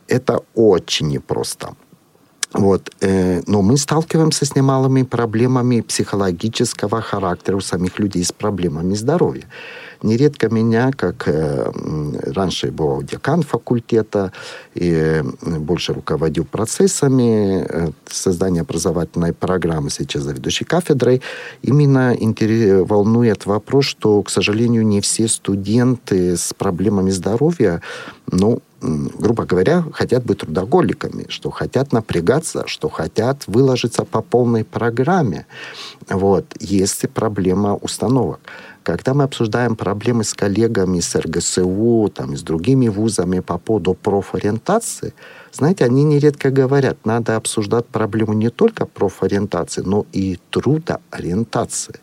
[0.08, 1.76] Это очень непросто.
[2.54, 2.90] Вот.
[3.02, 9.46] Э, но мы сталкиваемся с немалыми проблемами психологического характера у самих людей с проблемами здоровья.
[10.02, 11.72] Нередко меня, как э,
[12.34, 14.32] раньше был декан факультета
[14.74, 21.22] и больше руководил процессами э, создания образовательной программы, сейчас заведующий кафедрой,
[21.62, 22.16] именно
[22.84, 27.82] волнует вопрос, что, к сожалению, не все студенты с проблемами здоровья,
[28.32, 35.46] ну, грубо говоря, хотят быть трудоголиками, что хотят напрягаться, что хотят выложиться по полной программе.
[36.10, 36.46] Вот.
[36.60, 38.40] Есть проблема установок.
[38.90, 45.14] Когда мы обсуждаем проблемы с коллегами с РГСУ, там, с другими вузами по поводу профориентации,
[45.52, 52.00] знаете, они нередко говорят, надо обсуждать проблему не только профориентации, но и трудоориентации.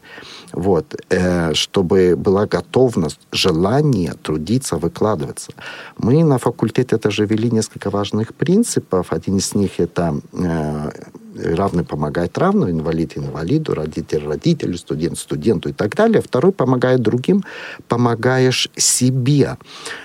[0.53, 5.51] Вот, э, чтобы была готовность, желание трудиться, выкладываться.
[5.99, 9.13] Мы на факультете тоже ввели несколько важных принципов.
[9.13, 10.91] Один из них это э,
[11.37, 16.21] равный помогает равному, инвалид инвалиду, родитель родителю, студент студенту и так далее.
[16.21, 17.45] Второй помогает другим,
[17.89, 19.57] помогаешь себе.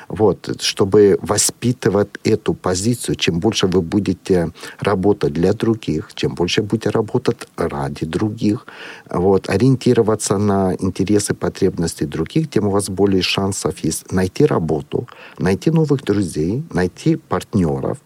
[0.08, 6.90] Вот, чтобы воспитывать эту позицию, чем больше вы будете работать для других, чем больше будете
[6.90, 8.66] работать ради других,
[9.10, 15.08] вот, ориентироваться на интересы, потребности других, тем у вас более шансов есть найти работу,
[15.40, 17.98] найти новых друзей, найти партнеров,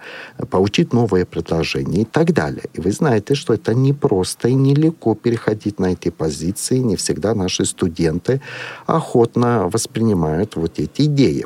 [0.52, 2.66] получить новые предложения и так далее.
[2.74, 6.78] И вы знаете, что это непросто и нелегко переходить на эти позиции.
[6.78, 8.42] Не всегда наши студенты
[8.86, 11.46] охотно воспринимают вот эти идеи.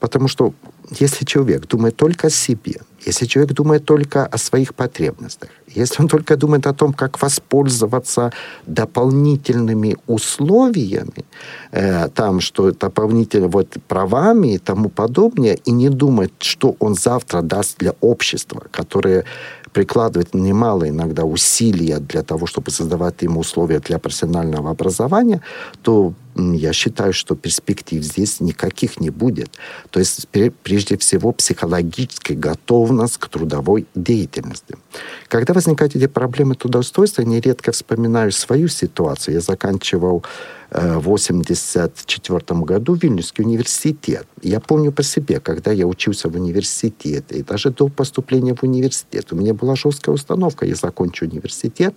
[0.00, 0.52] Потому что
[1.00, 6.08] если человек думает только о себе, если человек думает только о своих потребностях, если он
[6.08, 8.32] только думает о том, как воспользоваться
[8.66, 11.24] дополнительными условиями,
[11.72, 17.42] э, там, что дополнительно вот правами и тому подобное, и не думает, что он завтра
[17.42, 19.24] даст для общества, которое
[19.72, 25.40] прикладывает немало иногда усилия для того, чтобы создавать им условия для профессионального образования,
[25.82, 29.50] то я считаю, что перспектив здесь никаких не будет.
[29.90, 30.28] То есть,
[30.62, 34.76] прежде всего, психологическая готовность к трудовой деятельности.
[35.28, 39.34] Когда возникают эти проблемы трудоустройства, я нередко вспоминаю свою ситуацию.
[39.34, 40.22] Я заканчивал
[40.70, 44.26] 1984 году в Вильнюсский университет.
[44.42, 49.32] Я помню по себе, когда я учился в университете, и даже до поступления в университет,
[49.32, 51.94] у меня была жесткая установка, я закончу университет,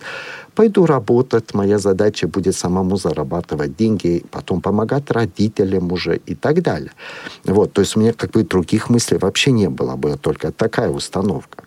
[0.54, 6.92] пойду работать, моя задача будет самому зарабатывать деньги, потом помогать родителям уже и так далее.
[7.44, 10.90] Вот, то есть у меня как бы других мыслей вообще не было, была только такая
[10.90, 11.64] установка.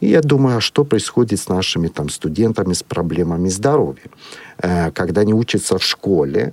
[0.00, 4.10] И я думаю, а что происходит с нашими там студентами с проблемами здоровья?
[4.58, 6.52] Э, когда они учатся в школе,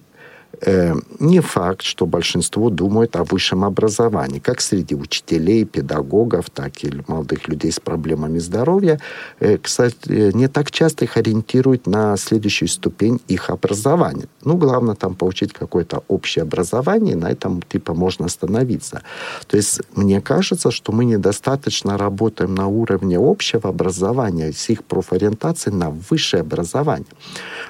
[0.62, 6.92] Э, не факт, что большинство думает о высшем образовании, как среди учителей, педагогов, так и
[7.08, 9.00] молодых людей с проблемами здоровья.
[9.40, 14.28] Э, кстати, не так часто их ориентируют на следующую ступень их образования.
[14.44, 19.04] Ну, главное там получить какое-то общее образование, на этом типа можно остановиться.
[19.48, 25.76] То есть мне кажется, что мы недостаточно работаем на уровне общего образования с их профориентацией
[25.76, 27.08] на высшее образование.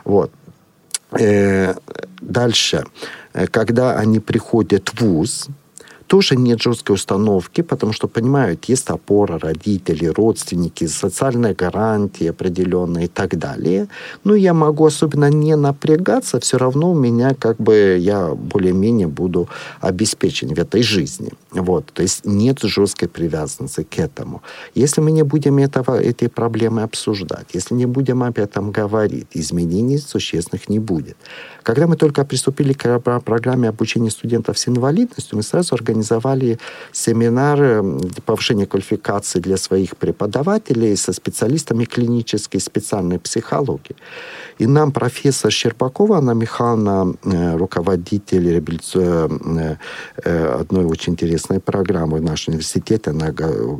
[0.05, 0.31] Вот.
[1.11, 1.73] Э,
[2.21, 2.85] дальше,
[3.33, 5.47] э, когда они приходят в ВУЗ,
[6.07, 13.07] тоже нет жесткой установки, потому что понимают, есть опора родители, родственники, социальная гарантия определенная и
[13.07, 13.87] так далее.
[14.23, 19.49] Но я могу особенно не напрягаться, все равно у меня как бы я более-менее буду
[19.81, 21.31] обеспечен в этой жизни.
[21.51, 24.41] Вот, то есть нет жесткой привязанности к этому.
[24.75, 29.97] Если мы не будем этого, этой проблемы обсуждать, если не будем об этом говорить, изменений
[29.97, 31.17] существенных не будет.
[31.67, 36.59] Когда мы только приступили к программе обучения студентов с инвалидностью, мы сразу организовали
[36.93, 37.83] семинары
[38.25, 43.97] повышения квалификации для своих преподавателей со специалистами клинической специальной психологии.
[44.59, 48.63] И нам профессор Щербакова, Анна Михайловна, э, руководитель
[48.95, 49.75] э,
[50.23, 53.33] э, одной очень интересной программы в нашем университете, она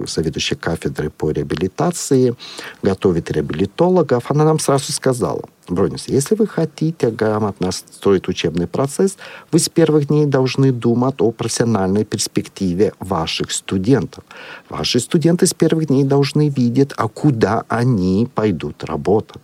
[0.06, 2.36] заведующая кафедрой по реабилитации,
[2.84, 9.18] готовит реабилитологов, она нам сразу сказала– Бронис, если вы хотите грамотно строить учебный процесс,
[9.52, 14.24] вы с первых дней должны думать о профессиональной перспективе ваших студентов.
[14.70, 19.42] Ваши студенты с первых дней должны видеть, а куда они пойдут работать.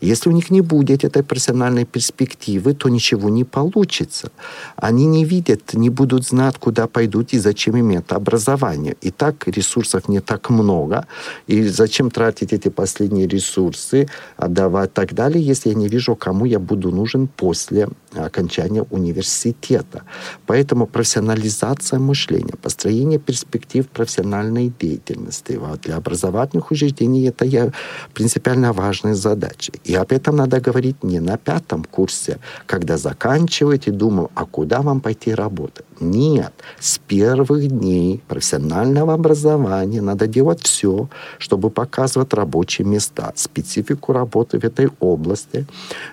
[0.00, 4.30] Если у них не будет этой профессиональной перспективы, то ничего не получится.
[4.76, 8.96] Они не видят, не будут знать, куда пойдут и зачем им это образование.
[9.02, 11.06] И так ресурсов не так много.
[11.46, 14.08] И зачем тратить эти последние ресурсы,
[14.38, 17.88] отдавать и так далее, если я не вижу, кому я буду нужен после
[18.24, 20.02] окончания университета.
[20.46, 27.72] Поэтому профессионализация мышления, построение перспектив профессиональной деятельности вот, для образовательных учреждений это я,
[28.14, 29.72] принципиально важная задача.
[29.84, 35.00] И об этом надо говорить не на пятом курсе, когда заканчиваете, думаю, а куда вам
[35.00, 35.86] пойти работать?
[36.00, 36.52] Нет.
[36.80, 44.64] С первых дней профессионального образования надо делать все, чтобы показывать рабочие места, специфику работы в
[44.64, 45.66] этой области,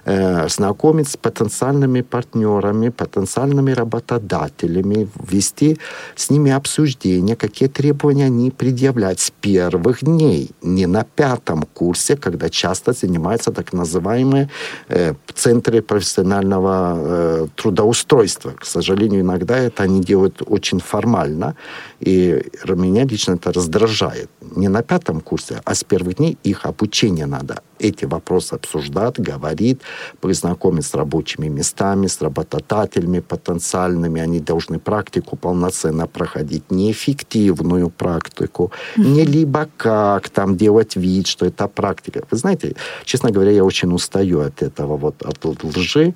[0.05, 5.77] э, знакомить с потенциальными партнерами, потенциальными работодателями, вести
[6.15, 12.49] с ними обсуждение, какие требования они предъявляют с первых дней, не на пятом курсе, когда
[12.49, 14.49] часто занимаются так называемые
[14.89, 18.51] э, центры профессионального э, трудоустройства.
[18.51, 21.55] К сожалению, иногда это они делают очень формально,
[21.99, 22.43] и
[22.83, 24.29] меня лично это раздражает.
[24.55, 27.61] Не на пятом курсе, а с первых дней их обучение надо.
[27.79, 29.79] Эти вопросы обсуждать, говорить,
[30.21, 34.21] познакомить с рабочими местами, с работодателями потенциальными.
[34.21, 41.67] Они должны практику полноценно проходить, неэффективную практику, не либо как там делать вид, что это
[41.67, 42.21] практика.
[42.31, 46.13] Вы знаете, честно говоря, я очень устаю от этого вот, от лжи,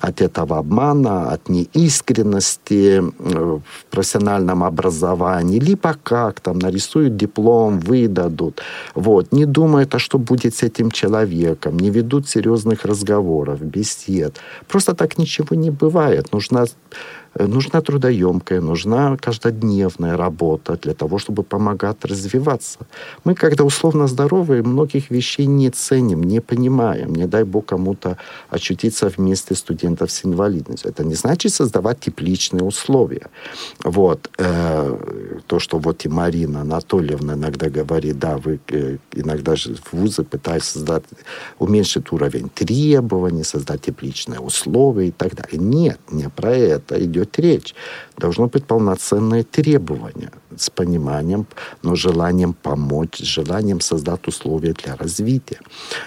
[0.00, 8.62] от этого обмана, от неискренности в профессиональном образовании, либо как там нарисуют диплом, выдадут.
[8.94, 9.32] Вот.
[9.32, 10.99] Не думают, а что будет с этим человеком,
[11.78, 14.40] не ведут серьезных разговоров, бесед.
[14.68, 16.32] Просто так ничего не бывает.
[16.32, 16.66] Нужна
[17.38, 22.78] нужна трудоемкая, нужна каждодневная работа для того, чтобы помогать развиваться.
[23.24, 27.14] Мы, когда условно здоровые, многих вещей не ценим, не понимаем.
[27.14, 28.16] Не дай бог кому-то
[28.50, 30.90] очутиться вместе студентов с инвалидностью.
[30.90, 33.28] Это не значит создавать тепличные условия.
[33.84, 34.30] Вот.
[34.38, 39.92] Э, то, что вот и Марина Анатольевна иногда говорит, да, вы э, иногда же в
[39.92, 41.04] вузы пытаются создать,
[41.58, 45.58] уменьшить уровень требований, создать тепличные условия и так далее.
[45.58, 47.74] Нет, не про это идет идет речь.
[48.16, 51.46] Должно быть полноценное требование с пониманием,
[51.82, 55.60] но желанием помочь, с желанием создать условия для развития.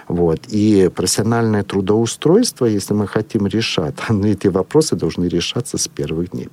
[0.07, 0.39] Вот.
[0.49, 6.49] И профессиональное трудоустройство, если мы хотим решать, эти вопросы должны решаться с первых дней.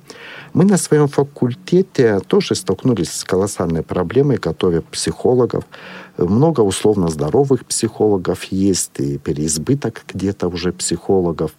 [0.53, 5.63] Мы на своем факультете тоже столкнулись с колоссальной проблемой, готовя психологов.
[6.17, 11.51] Много условно здоровых психологов есть, и переизбыток где-то уже психологов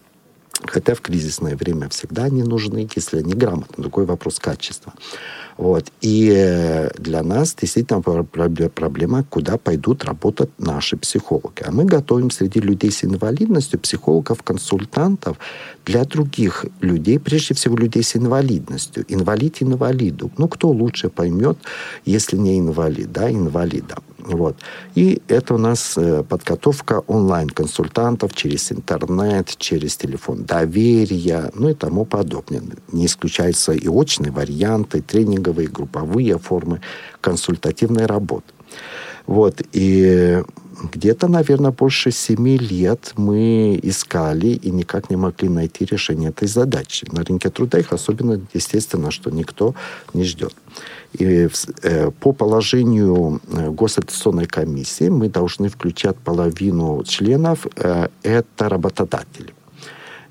[0.64, 3.82] Хотя в кризисное время всегда они нужны, если они грамотны.
[3.82, 4.92] Другой вопрос качества.
[5.58, 5.92] Вот.
[6.00, 11.62] И э, для нас действительно проблема, куда пойдут работать наши психологи.
[11.64, 15.36] А мы готовим среди людей с инвалидностью психологов, консультантов
[15.84, 19.04] для других людей, прежде всего людей с инвалидностью.
[19.08, 20.30] Инвалид инвалиду.
[20.38, 21.58] Ну, кто лучше поймет,
[22.04, 23.96] если не инвалид, да, инвалида.
[24.24, 24.56] Вот.
[24.94, 32.04] И это у нас э, подготовка онлайн-консультантов через интернет, через телефон доверия, ну и тому
[32.04, 32.62] подобное.
[32.92, 36.80] Не исключаются и очные варианты, тренинговые, групповые формы
[37.20, 38.52] консультативной работы.
[39.26, 39.60] Вот.
[39.72, 40.42] И
[40.82, 47.06] где-то, наверное, больше семи лет мы искали и никак не могли найти решение этой задачи.
[47.12, 49.74] На рынке труда их особенно, естественно, что никто
[50.14, 50.54] не ждет.
[51.12, 51.48] И
[51.82, 59.52] э, по положению э, Госаттестационной комиссии мы должны включать половину членов, э, это работодатели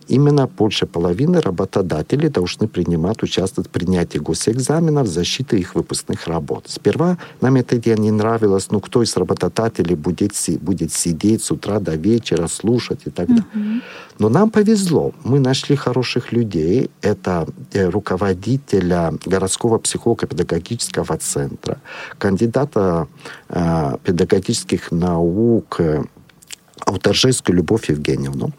[0.07, 6.65] именно больше половины работодателей должны принимать, участвовать в принятии госэкзаменов, защиты их выпускных работ.
[6.67, 11.79] Сперва нам эта идея не нравилась, ну кто из работодателей будет, будет сидеть с утра
[11.79, 13.45] до вечера, слушать и так далее.
[13.53, 13.81] Mm-hmm.
[14.19, 16.89] Но нам повезло, мы нашли хороших людей.
[17.01, 21.77] Это э, руководителя городского психолого-педагогического центра,
[22.17, 23.07] кандидата
[23.49, 26.03] э, педагогических наук э,
[26.85, 28.51] Ауторжейскую Любовь Евгеньевну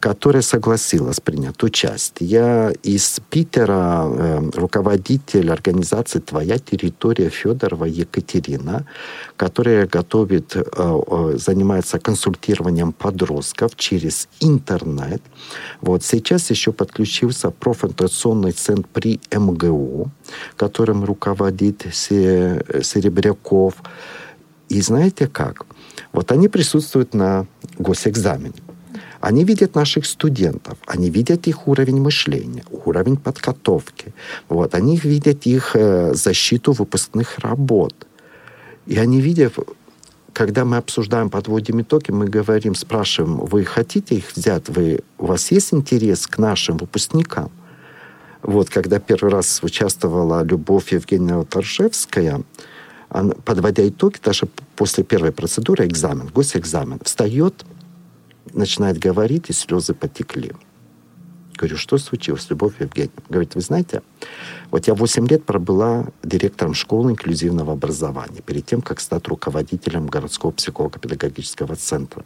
[0.00, 2.28] которая согласилась принять участие.
[2.28, 8.86] Я из Питера э, руководитель организации «Твоя территория» Федорова Екатерина,
[9.36, 15.22] которая готовит, э, занимается консультированием подростков через интернет.
[15.80, 20.10] Вот сейчас еще подключился профориентационный центр при МГУ,
[20.56, 23.74] которым руководит Серебряков.
[24.68, 25.66] И знаете как?
[26.12, 27.46] Вот они присутствуют на
[27.78, 28.67] госэкзамене.
[29.28, 34.14] Они видят наших студентов, они видят их уровень мышления, уровень подготовки.
[34.48, 37.92] Вот, они видят их э, защиту выпускных работ.
[38.86, 39.52] И они видят,
[40.32, 45.52] когда мы обсуждаем, подводим итоги, мы говорим, спрашиваем, вы хотите их взять, вы, у вас
[45.52, 47.50] есть интерес к нашим выпускникам?
[48.42, 52.40] Вот, когда первый раз участвовала Любовь Евгеньевна Торжевская,
[53.44, 57.66] подводя итоги, даже после первой процедуры, экзамен, госэкзамен, встает
[58.52, 60.52] начинает говорить, и слезы потекли.
[61.56, 63.22] Говорю, что случилось, Любовь Евгеньевна?
[63.28, 64.02] Говорит, вы знаете,
[64.70, 70.52] вот я 8 лет пробыла директором школы инклюзивного образования, перед тем, как стать руководителем городского
[70.52, 72.24] психолого-педагогического центра.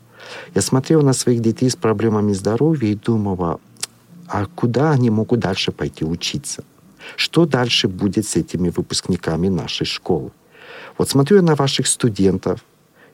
[0.54, 3.58] Я смотрела на своих детей с проблемами здоровья и думала,
[4.28, 6.64] а куда они могут дальше пойти учиться?
[7.16, 10.30] Что дальше будет с этими выпускниками нашей школы?
[10.98, 12.64] Вот смотрю я на ваших студентов,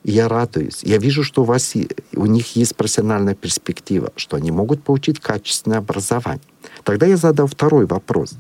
[0.05, 0.83] и я радуюсь.
[0.83, 1.75] Я вижу, что у вас
[2.15, 6.43] у них есть профессиональная перспектива, что они могут получить качественное образование.
[6.85, 8.35] Тогда я задал второй вопрос.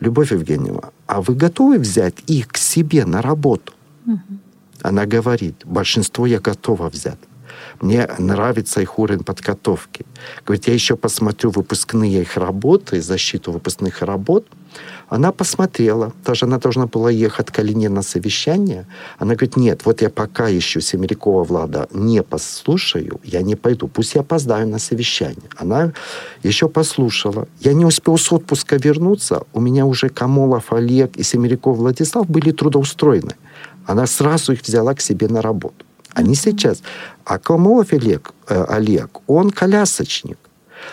[0.00, 3.72] Любовь Евгеньевна, а вы готовы взять их к себе на работу?
[4.06, 4.38] Угу.
[4.82, 7.18] Она говорит, большинство я готова взять.
[7.80, 10.04] Мне нравится их уровень подготовки.
[10.44, 14.46] Говорит, я еще посмотрю выпускные их работы, защиту выпускных работ.
[15.08, 18.86] Она посмотрела, даже она должна была ехать к Калине на совещание.
[19.18, 24.14] Она говорит, нет, вот я пока еще Семерякова Влада не послушаю, я не пойду, пусть
[24.14, 25.48] я опоздаю на совещание.
[25.56, 25.92] Она
[26.42, 27.48] еще послушала.
[27.60, 32.52] Я не успел с отпуска вернуться, у меня уже Камолов Олег и Семеряков Владислав были
[32.52, 33.34] трудоустроены.
[33.86, 35.86] Она сразу их взяла к себе на работу.
[36.12, 36.82] Они сейчас.
[37.24, 40.38] А Камолов Олег, э, Олег, он колясочник.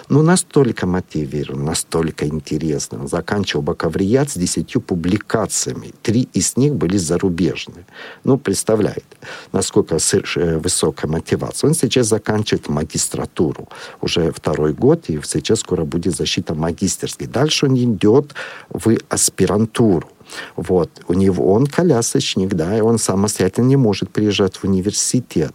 [0.10, 3.02] Ну, настолько мотивирован, настолько интересно.
[3.02, 5.94] Он заканчивал бакалавриат с десятью публикациями.
[6.02, 7.86] Три из них были зарубежные.
[8.24, 9.04] Ну, представляете,
[9.52, 11.68] насколько э, высокая мотивация.
[11.68, 13.68] Он сейчас заканчивает магистратуру.
[14.02, 17.28] Уже второй год, и сейчас скоро будет защита магистерской.
[17.28, 18.34] Дальше он идет
[18.70, 20.10] в аспирантуру.
[20.56, 20.90] Вот.
[21.08, 25.54] У него он колясочник, да, и он самостоятельно не может приезжать в университет.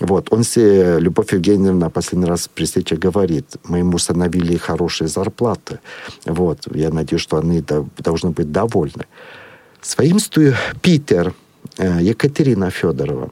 [0.00, 0.32] Вот.
[0.32, 5.78] Он, Любовь Евгеньевна последний раз при встрече говорит, мы ему установили хорошие зарплаты.
[6.26, 6.58] Вот.
[6.74, 7.64] Я надеюсь, что они
[7.98, 9.06] должны быть довольны.
[9.80, 10.52] Своим сту...
[10.80, 11.34] Питер,
[11.78, 13.30] э, Екатерина Федорова,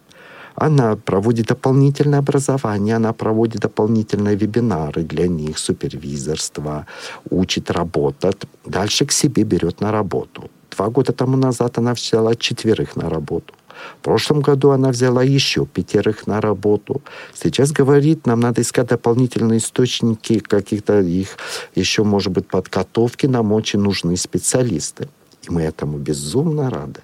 [0.55, 6.87] она проводит дополнительное образование, она проводит дополнительные вебинары для них, супервизорство,
[7.31, 8.37] учит работать.
[8.67, 10.51] Дальше к себе берет на работу.
[10.71, 13.55] Два года тому назад она взяла четверых на работу.
[13.99, 17.03] В прошлом году она взяла еще пятерых на работу.
[17.35, 21.37] Сейчас говорит, нам надо искать дополнительные источники каких-то их
[21.75, 23.27] еще, может быть, подготовки.
[23.27, 25.09] Нам очень нужны специалисты.
[25.43, 27.01] И мы этому безумно рады.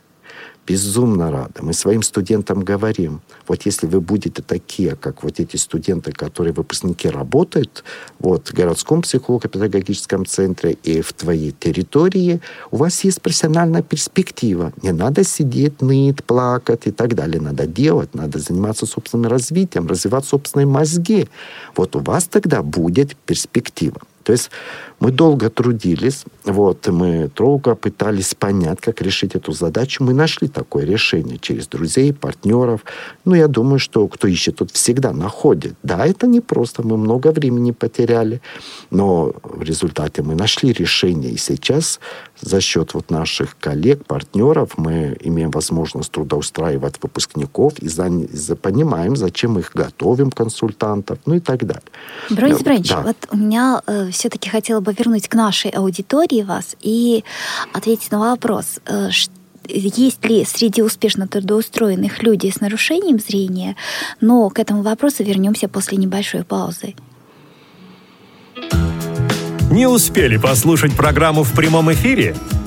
[0.67, 1.63] Безумно рады.
[1.63, 7.09] Мы своим студентам говорим, вот если вы будете такие, как вот эти студенты, которые выпускники
[7.09, 7.85] работают
[8.19, 12.41] вот, в городском психолого-педагогическом центре и в твоей территории,
[12.71, 14.73] у вас есть профессиональная перспектива.
[14.83, 17.41] Не надо сидеть, ныть, плакать и так далее.
[17.41, 21.29] Надо делать, надо заниматься собственным развитием, развивать собственные мозги.
[21.77, 24.01] Вот у вас тогда будет перспектива.
[24.27, 24.51] То есть
[25.01, 30.03] мы долго трудились, вот, мы долго пытались понять, как решить эту задачу.
[30.03, 32.81] Мы нашли такое решение через друзей, партнеров.
[33.25, 35.75] Ну, я думаю, что кто ищет, тот всегда находит.
[35.83, 38.41] Да, это не просто, мы много времени потеряли,
[38.91, 41.33] но в результате мы нашли решение.
[41.33, 42.01] И сейчас
[42.41, 49.17] за счет вот наших коллег, партнеров мы имеем возможность трудоустраивать выпускников и за, за, понимаем,
[49.17, 51.83] зачем мы их готовим, консультантов, ну и так далее.
[52.31, 53.03] Бройс Бренч, да.
[53.03, 57.25] вот у меня э, все-таки хотела бы вернуть к нашей аудитории вас и
[57.73, 59.11] ответить на вопрос, э,
[59.69, 63.77] есть ли среди успешно трудоустроенных люди с нарушением зрения,
[64.21, 66.95] но к этому вопросу вернемся после небольшой паузы.
[69.71, 72.37] Не успели послушать программу в прямом эфире?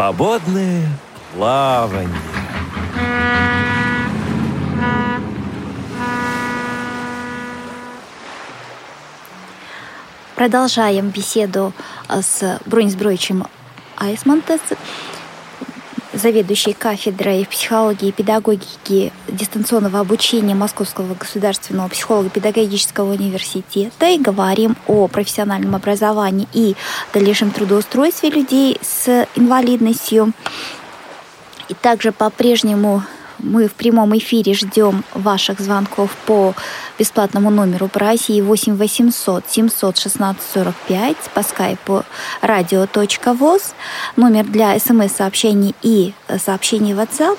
[0.00, 0.88] Свободное
[1.34, 2.08] плавание.
[10.36, 11.74] Продолжаем беседу
[12.08, 13.44] э, с Бронзбройчем
[13.98, 14.62] Айсмантес,
[16.20, 25.74] заведующей кафедрой психологии и педагогики дистанционного обучения Московского государственного психолого-педагогического университета и говорим о профессиональном
[25.74, 26.76] образовании и
[27.12, 30.32] дальнейшем трудоустройстве людей с инвалидностью.
[31.68, 33.02] И также по-прежнему
[33.42, 36.54] мы в прямом эфире ждем ваших звонков по
[36.98, 42.04] бесплатному номеру по России 8 800 716 45 по скайпу
[42.42, 43.74] radio.voz.
[44.16, 47.38] Номер для смс-сообщений и сообщений в WhatsApp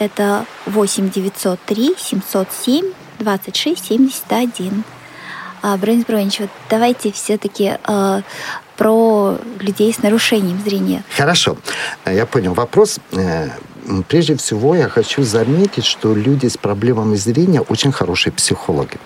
[0.00, 4.84] это 8 903 707 26 71.
[5.62, 8.22] А, Брэнс Бронич, вот давайте все-таки э,
[8.76, 11.04] про людей с нарушением зрения.
[11.14, 11.58] Хорошо,
[12.06, 12.98] я понял вопрос.
[14.08, 18.98] Прежде всего, я хочу заметить, что люди с проблемами зрения очень хорошие психологи.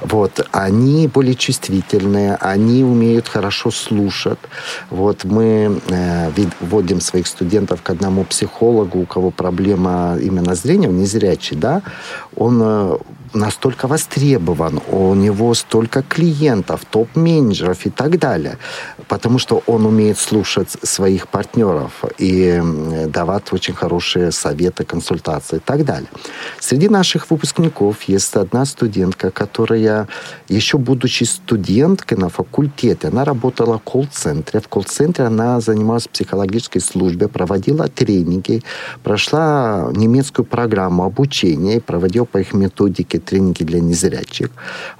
[0.00, 4.38] Вот, они более чувствительные, они умеют хорошо слушать.
[4.90, 6.30] Вот мы э,
[6.60, 11.82] вводим своих студентов к одному психологу, у кого проблема именно зрения, он незрячий, да,
[12.34, 12.96] он э,
[13.34, 18.58] настолько востребован, у него столько клиентов, топ-менеджеров и так далее,
[19.08, 22.62] потому что он умеет слушать своих партнеров и
[23.06, 26.08] давать очень хорошие советы, консультации и так далее.
[26.60, 30.08] Среди наших выпускников есть одна студентка, которая,
[30.48, 34.60] еще будучи студенткой на факультете, она работала в колл-центре.
[34.60, 38.62] В колл-центре она занималась психологической службой, проводила тренинги,
[39.02, 44.50] прошла немецкую программу обучения проводила по их методике тренинги для незрячих.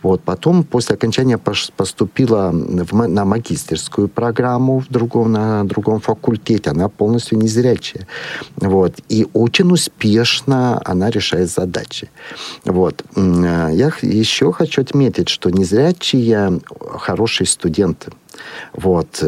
[0.03, 0.23] Вот.
[0.23, 6.70] Потом, после окончания, поступила в, на магистерскую программу в другом, на другом факультете.
[6.70, 8.07] Она полностью незрячая.
[8.57, 8.95] Вот.
[9.09, 12.11] И очень успешно она решает задачи.
[12.64, 13.05] Вот.
[13.16, 16.61] Я еще хочу отметить, что незрячие
[16.99, 18.12] хорошие студенты.
[18.72, 19.22] Вот.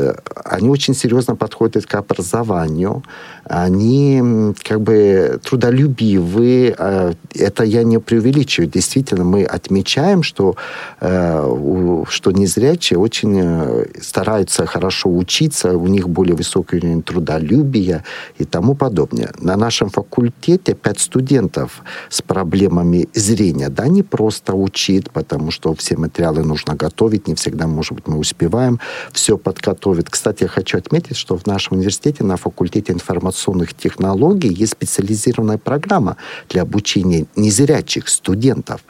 [0.45, 3.03] Они очень серьезно подходят к образованию.
[3.45, 6.75] Они как бы трудолюбивы.
[6.79, 8.71] А, это я не преувеличиваю.
[8.71, 10.57] Действительно, мы отмечаем, что,
[11.01, 18.05] э, что незрячие очень э, стараются хорошо учиться, у них более высокий уровень трудолюбия
[18.39, 19.33] и тому подобное.
[19.41, 23.69] На нашем факультете пять студентов с проблемами зрения.
[23.69, 28.19] Да, не просто учить, потому что все материалы нужно готовить, не всегда, может быть, мы
[28.19, 28.81] успеваем
[29.13, 30.11] все подготовить.
[30.11, 36.17] Кстати, я хочу отметить, что в нашем университете на факультете информационных технологий есть специализированная программа
[36.49, 38.81] для обучения незрячих студентов.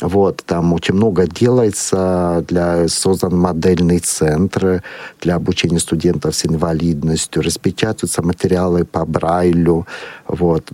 [0.00, 4.82] Вот, там очень много делается, для, создан модельный центр
[5.20, 9.86] для обучения студентов с инвалидностью, распечатываются материалы по Брайлю,
[10.28, 10.70] вот.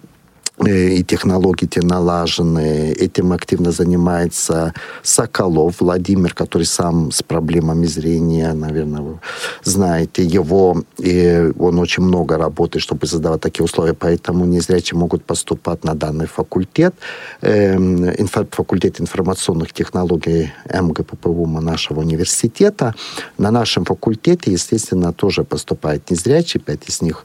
[0.67, 2.93] Э, и технологии те налажены.
[2.93, 9.21] Этим активно занимается Соколов Владимир, который сам с проблемами зрения, наверное, вы
[9.63, 10.83] знаете его.
[10.99, 13.95] И он очень много работает, чтобы создавать такие условия.
[13.95, 16.95] Поэтому незрячие могут поступать на данный факультет.
[17.41, 18.13] Эм,
[18.51, 22.95] факультет информационных технологий МГППУ нашего университета.
[23.39, 26.61] На нашем факультете, естественно, тоже поступают незрячие.
[26.61, 27.25] Пять из них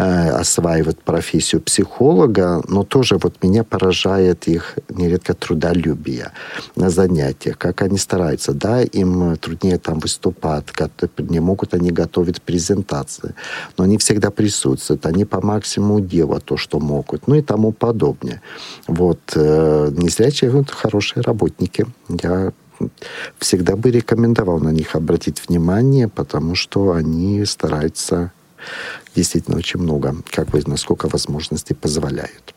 [0.00, 6.30] Э, осваивают профессию психолога, но тоже вот меня поражает их нередко трудолюбие
[6.76, 8.52] на занятиях, как они стараются.
[8.52, 10.66] Да, им труднее там выступать,
[11.18, 13.34] не могут они готовить презентации,
[13.76, 18.40] но они всегда присутствуют, они по максимуму делают то, что могут, ну и тому подобное.
[18.86, 21.86] Вот, э, незрячие вот, хорошие работники.
[22.22, 22.52] Я
[23.40, 28.30] всегда бы рекомендовал на них обратить внимание, потому что они стараются
[29.14, 32.54] действительно очень много, как бы, насколько возможности позволяют.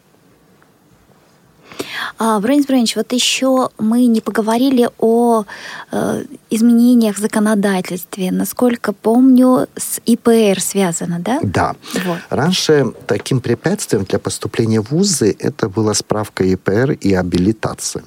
[2.17, 5.43] А, Брэнс Брэнч, вот еще мы не поговорили о
[5.91, 8.31] э, изменениях в законодательстве.
[8.31, 11.39] Насколько помню, с ИПР связано, да?
[11.41, 11.75] Да.
[12.05, 12.19] Вот.
[12.29, 18.03] Раньше таким препятствием для поступления в вузы это была справка ИПР и абилитация.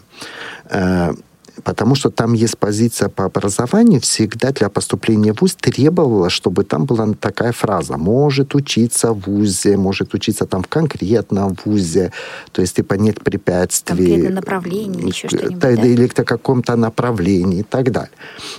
[1.63, 6.85] Потому что там есть позиция по образованию, всегда для поступления в ВУЗ требовалось, чтобы там
[6.85, 12.11] была такая фраза «может учиться в ВУЗе», «может учиться там в конкретном ВУЗе»,
[12.53, 14.07] то есть типа нет препятствий.
[14.07, 15.71] Конкретное направление, еще что-нибудь, да?
[15.71, 18.11] Или в каком-то направлении и так далее.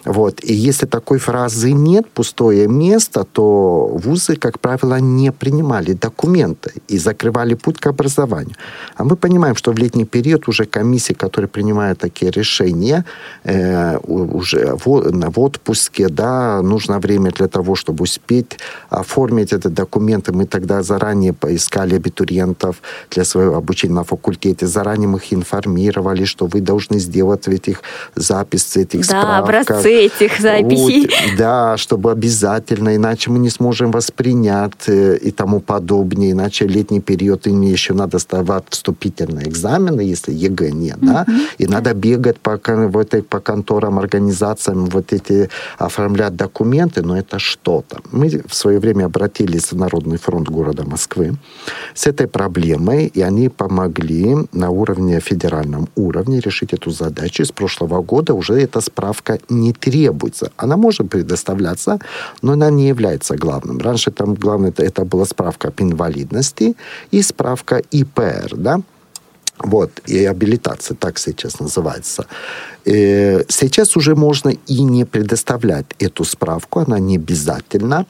[0.06, 0.44] Вот.
[0.44, 6.98] И если такой фразы нет, пустое место, то вузы, как правило, не принимали документы и
[6.98, 8.56] закрывали путь к образованию.
[8.96, 13.04] А мы понимаем, что в летний период уже комиссии, которые принимают такие решения, стране
[13.44, 18.60] э, уже в, в отпуске, да, нужно время для того, чтобы успеть
[18.90, 20.32] оформить эти документы.
[20.32, 22.76] Мы тогда заранее поискали абитуриентов
[23.12, 27.82] для своего обучения на факультете, заранее мы их информировали, что вы должны сделать этих
[28.16, 29.44] записи, этих да, справках.
[29.44, 31.02] образцы этих записей.
[31.02, 37.02] Вот, да, чтобы обязательно, иначе мы не сможем воспринять э, и тому подобное, иначе летний
[37.02, 41.08] период им еще надо сдавать вступительные экзамены, если ЕГЭ нет, mm-hmm.
[41.08, 41.26] да,
[41.58, 47.40] и надо бегать по в этой, по конторам, организациям вот эти оформлять документы, но это
[47.40, 48.00] что-то.
[48.12, 51.36] Мы в свое время обратились в Народный фронт города Москвы
[51.94, 57.46] с этой проблемой, и они помогли на уровне, федеральном уровне решить эту задачу.
[57.46, 60.52] С прошлого года уже эта справка не требуется.
[60.58, 62.00] Она может предоставляться,
[62.42, 63.80] но она не является главным.
[63.80, 66.76] Раньше там главное это была справка об инвалидности
[67.12, 68.82] и справка ИПР, да,
[69.60, 72.26] вот, и абилитация, так сейчас называется.
[72.86, 78.06] Э, сейчас уже можно и не предоставлять эту справку, она не обязательна.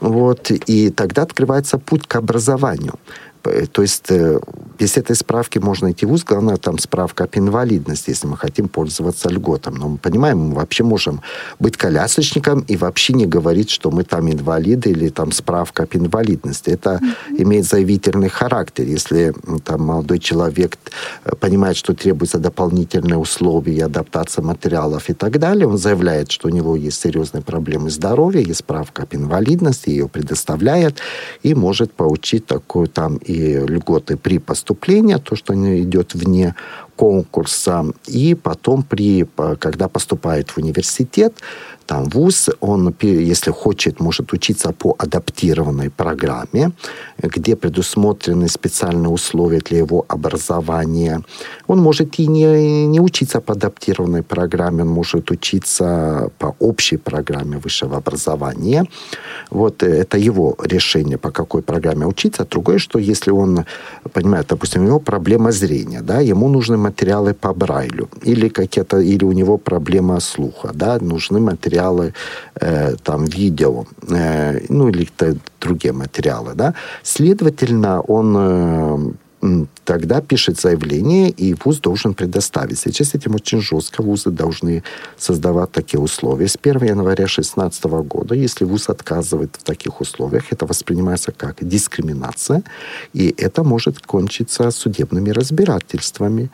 [0.00, 2.94] Вот, и тогда открывается путь к образованию.
[3.46, 4.40] Э, то есть э,
[4.78, 8.68] без этой справки можно идти в ВУЗ, главное там справка об инвалидности, если мы хотим
[8.68, 9.74] пользоваться льготом.
[9.74, 11.20] Но мы понимаем, мы вообще можем
[11.58, 16.70] быть колясочником и вообще не говорить, что мы там инвалиды или там справка об инвалидности.
[16.70, 17.42] Это mm-hmm.
[17.42, 18.84] имеет заявительный характер.
[18.84, 19.34] Если
[19.64, 20.78] там молодой человек
[21.24, 26.50] э, понимает, что требуются дополнительные условия, адаптация материалов и так далее, он заявляет, что у
[26.50, 30.98] него есть серьезные проблемы здоровья, есть справка об инвалидности, ее предоставляет
[31.42, 36.54] и может получить такую там и льготы при поступлении, то, что идет вне
[36.96, 39.26] конкурса, и потом, при,
[39.58, 41.34] когда поступает в университет,
[41.86, 46.72] там вуз, он, если хочет, может учиться по адаптированной программе,
[47.22, 51.22] где предусмотрены специальные условия для его образования.
[51.68, 57.58] Он может и не, не учиться по адаптированной программе, он может учиться по общей программе
[57.58, 58.84] высшего образования.
[59.50, 62.46] Вот э, это его решение, по какой программе учиться.
[62.50, 63.64] Другое, что если он
[64.12, 69.24] понимает, допустим, у него проблема зрения, да, ему нужны материалы по Брайлю, или какие-то, или
[69.24, 72.12] у него проблема слуха, да, нужны материалы,
[72.60, 75.08] э, там, видео, э, ну, или
[75.60, 76.74] другие материалы, да.
[77.02, 78.36] Следовательно, он
[79.42, 82.78] э, тогда пишет заявление, и ВУЗ должен предоставить.
[82.78, 84.82] Сейчас этим очень жестко вузы должны
[85.16, 86.48] создавать такие условия.
[86.48, 92.62] С 1 января 2016 года, если ВУЗ отказывает в таких условиях, это воспринимается как дискриминация,
[93.14, 96.50] и это может кончиться судебными разбирательствами.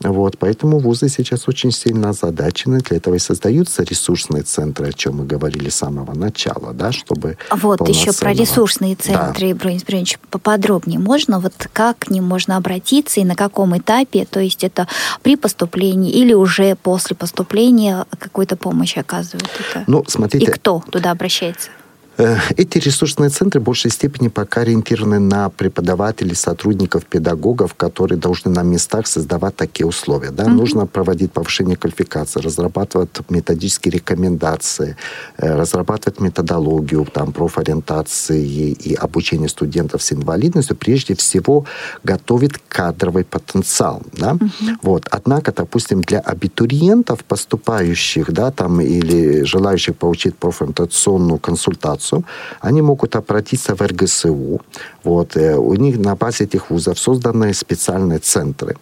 [0.00, 2.78] Вот, поэтому вузы сейчас очень сильно озадачены.
[2.78, 7.36] Для этого и создаются ресурсные центры, о чем мы говорили с самого начала, да, чтобы
[7.50, 9.54] Вот, еще про ресурсные центры, да.
[9.56, 11.40] Брэнс Брэнч, поподробнее можно?
[11.40, 12.75] Вот как к ним можно обратиться?
[12.76, 14.86] Обратиться и на каком этапе, то есть это
[15.22, 19.50] при поступлении или уже после поступления какую-то помощь оказывают?
[19.70, 19.84] Это?
[19.86, 20.46] Ну, смотрите.
[20.46, 21.70] И кто туда обращается?
[22.18, 28.50] Э, эти ресурсные центры в большей степени пока ориентированы на преподавателей, сотрудников, педагогов, которые должны
[28.50, 30.30] на местах создавать такие условия.
[30.30, 30.44] Да?
[30.44, 30.48] Mm-hmm.
[30.50, 34.96] Нужно проводить повышение квалификации, разрабатывать методические рекомендации,
[35.36, 40.76] э, разрабатывать методологию там, профориентации и обучения студентов с инвалидностью.
[40.76, 41.66] Прежде всего,
[42.04, 44.02] готовить кадровый потенциал.
[44.12, 44.32] Да?
[44.32, 44.76] Mm-hmm.
[44.82, 45.06] Вот.
[45.10, 52.24] Однако, допустим, для абитуриентов, поступающих да, там, или желающих получить профориентационную консультацию, конкурсу,
[52.60, 54.60] они могут обратиться в РГСУ.
[55.04, 58.76] Вот, э, у них на базе этих вузов созданы специальные центры.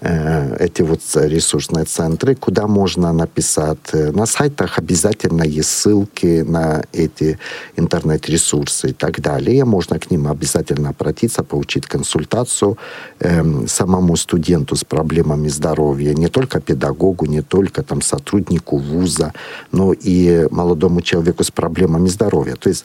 [0.00, 3.94] Э, эти вот ресурсные центры, куда можно написать.
[3.94, 7.38] Э, на сайтах обязательно есть ссылки на эти
[7.76, 9.64] интернет-ресурсы и так далее.
[9.64, 12.76] Можно к ним обязательно обратиться, получить консультацию
[13.20, 19.32] эм, самому студенту с проблемами здоровья, не только педагогу, не только там, сотруднику вуза,
[19.72, 22.56] но и молодому человеку с проблемами здоровья.
[22.60, 22.84] То есть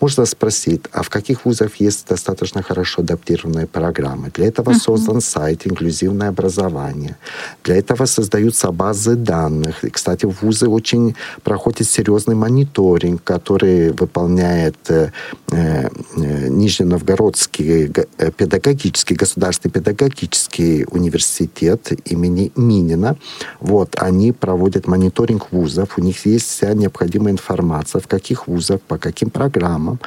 [0.00, 4.30] можно спросить, а в каких вузах есть достаточно хорошо адаптированные программы?
[4.34, 4.80] Для этого uh-huh.
[4.80, 7.16] создан сайт «Инклюзивное образование».
[7.64, 9.84] Для этого создаются базы данных.
[9.84, 15.10] И, кстати, вузы очень проходят серьезный мониторинг, который выполняет э,
[15.50, 15.88] э,
[16.48, 23.16] Нижненовгородский э, педагогический, государственный педагогический университет имени Минина.
[23.60, 28.98] Вот, они проводят мониторинг вузов, у них есть вся необходимая информация, в каких вузах, по
[28.98, 29.98] каким программам, программам,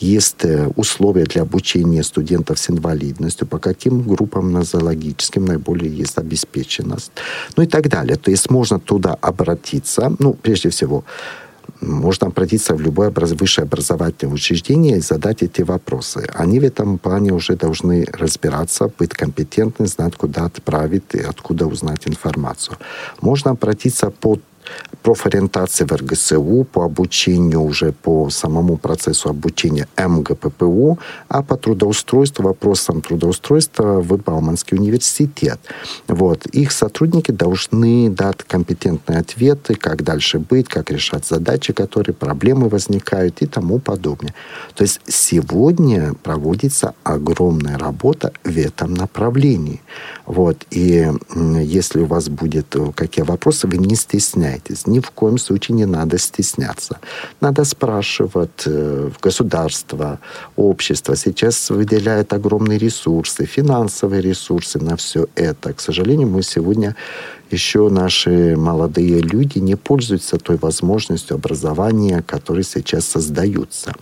[0.00, 7.12] есть э, условия для обучения студентов с инвалидностью, по каким группам нозологическим наиболее есть обеспеченность,
[7.56, 8.16] ну и так далее.
[8.16, 11.04] То есть можно туда обратиться, ну, прежде всего,
[11.80, 16.26] можно обратиться в любое высшее образовательное учреждение и задать эти вопросы.
[16.34, 22.08] Они в этом плане уже должны разбираться, быть компетентны, знать, куда отправить и откуда узнать
[22.08, 22.76] информацию.
[23.20, 24.38] Можно обратиться по
[25.02, 30.98] профориентации в РГСУ, по обучению уже по самому процессу обучения МГППУ,
[31.28, 35.60] а по трудоустройству, вопросам трудоустройства в Бауманский университет.
[36.08, 36.46] Вот.
[36.46, 43.42] Их сотрудники должны дать компетентные ответы, как дальше быть, как решать задачи, которые, проблемы возникают
[43.42, 44.34] и тому подобное.
[44.74, 49.80] То есть сегодня проводится огромная работа в этом направлении.
[50.26, 50.64] Вот.
[50.70, 51.10] И
[51.60, 54.53] если у вас будет э, какие вопросы, вы не стесняйтесь
[54.86, 56.98] ни в коем случае не надо стесняться.
[57.40, 60.18] Надо спрашивать э, государство,
[60.56, 61.16] общество.
[61.16, 65.72] Сейчас выделяет огромные ресурсы, финансовые ресурсы на все это.
[65.72, 66.94] К сожалению, мы сегодня
[67.50, 73.92] еще наши молодые люди не пользуются той возможностью образования, которые сейчас создаются.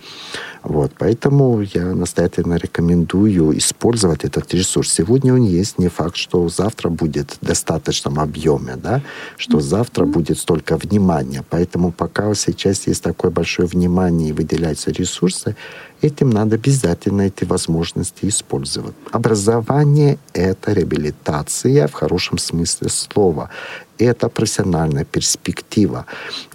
[0.63, 4.93] Вот, поэтому я настоятельно рекомендую использовать этот ресурс.
[4.93, 9.01] Сегодня он есть, не факт, что завтра будет в достаточном объеме, да,
[9.37, 11.43] что завтра будет столько внимания.
[11.49, 15.55] Поэтому пока сейчас есть такое большое внимание и выделяются ресурсы,
[16.01, 18.95] этим надо обязательно эти возможности использовать.
[19.11, 23.49] Образование— это реабилитация в хорошем смысле слова.
[23.97, 26.05] Это профессиональная перспектива.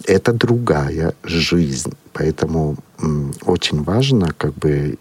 [0.05, 1.93] Это другая жизнь.
[2.19, 2.75] Поэтому
[3.45, 4.97] очень важно как бы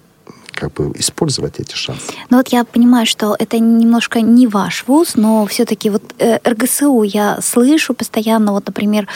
[0.53, 2.13] как бы использовать эти шансы.
[2.31, 7.05] Ну вот я понимаю, что это немножко не ваш вуз, но все-таки вот э, РГСУ
[7.05, 9.07] я слышу постоянно, вот, например,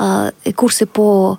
[0.00, 1.38] э, курсы по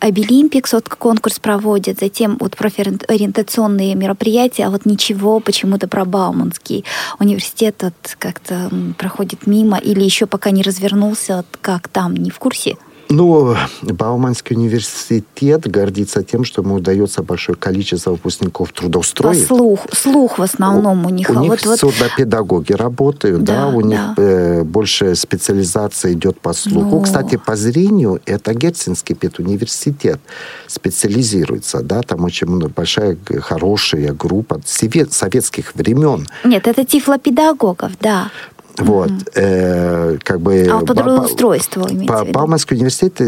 [0.00, 6.84] Обилимпикс, вот конкурс проводит, затем вот профориентационные мероприятия, а вот ничего почему-то про Бауманский
[7.20, 12.38] университет вот как-то проходит мимо или еще пока не развернулся, вот как там, не в
[12.40, 12.76] курсе?
[13.10, 19.48] Ну, Бауманский университет гордится тем, что ему удается большое количество выпускников трудоустроить.
[19.48, 21.28] По слух, слух в основном у, у них.
[21.28, 23.88] У а них вот, сурдопедагоги работают, да, да у да.
[23.88, 26.96] них э, больше специализация идет по слуху.
[26.96, 27.00] Ну...
[27.02, 30.20] Кстати, по зрению это Герцинский педуниверситет
[30.68, 36.28] специализируется, да, там очень большая, хорошая группа советских времен.
[36.44, 38.30] Нет, это тифлопедагогов, да.
[38.80, 39.30] Вот, mm-hmm.
[39.34, 40.66] э, как бы...
[40.70, 43.18] А по трудоустройству по, Бауманский университет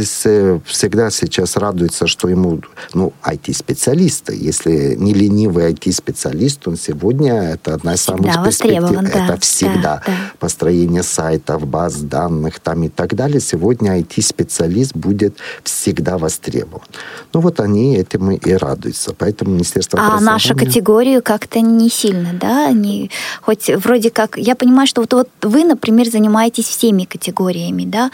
[0.67, 2.61] всегда сейчас радуется, что ему,
[2.95, 9.13] ну, IT-специалисты, если не ленивый IT-специалист, он сегодня, это одна из самых перспектив.
[9.13, 9.83] Да, это всегда.
[9.83, 10.13] Да, да.
[10.39, 13.41] Построение сайтов, баз данных там и так далее.
[13.41, 16.87] Сегодня IT-специалист будет всегда востребован.
[17.33, 19.15] Ну, вот они этим и радуются.
[19.17, 22.67] Поэтому Министерство А нашу категорию как-то не сильно, да?
[22.69, 24.37] Они, хоть вроде как...
[24.37, 28.11] Я понимаю, что вот, вот вы, например, занимаетесь всеми категориями, да,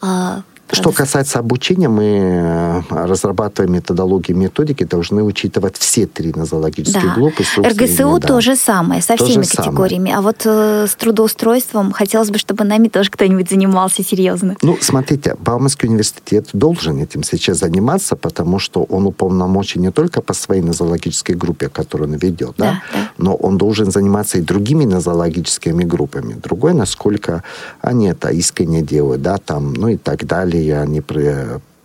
[0.00, 7.14] а, Что касается обучения, мы разрабатываем методологии, методики, должны учитывать все три нозологические да.
[7.14, 7.44] группы.
[7.56, 8.28] РГСУ да.
[8.28, 10.10] то же самое, со то всеми категориями.
[10.10, 10.16] Самое.
[10.16, 14.56] А вот э, с трудоустройством хотелось бы, чтобы нами тоже кто-нибудь занимался серьезно.
[14.62, 20.34] Ну, смотрите, Бауманский университет должен этим сейчас заниматься, потому что он уполномочен не только по
[20.34, 23.10] своей нозологической группе, которую он ведет, да, да, да.
[23.18, 26.34] но он должен заниматься и другими нозологическими группами.
[26.34, 27.42] Другое, насколько
[27.80, 31.02] они это искренне делают, да, там, ну и так далее, они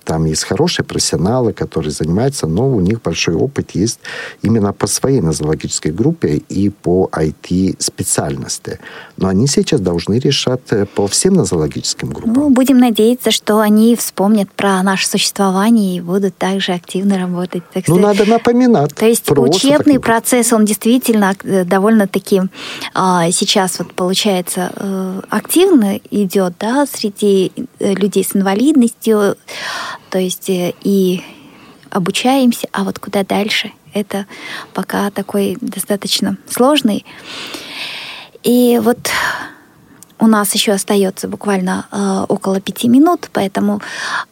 [0.03, 3.99] там есть хорошие профессионалы, которые занимаются, но у них большой опыт есть
[4.41, 8.79] именно по своей нозологической группе и по IT-специальности.
[9.17, 12.33] Но они сейчас должны решать э, по всем нозологическим группам.
[12.33, 17.63] Ну, будем надеяться, что они вспомнят про наше существование и будут также активно работать.
[17.73, 18.93] Так ну, надо напоминать.
[18.95, 22.41] То есть учебный процесс, он действительно э, довольно-таки
[22.93, 29.37] а, сейчас вот получается э, активно идет, да, среди людей с инвалидностью,
[30.09, 31.21] то есть э, и
[31.89, 34.25] обучаемся, а вот куда дальше, это
[34.73, 37.05] пока такой достаточно сложный.
[38.43, 39.09] И вот
[40.19, 43.81] у нас еще остается буквально э, около пяти минут, поэтому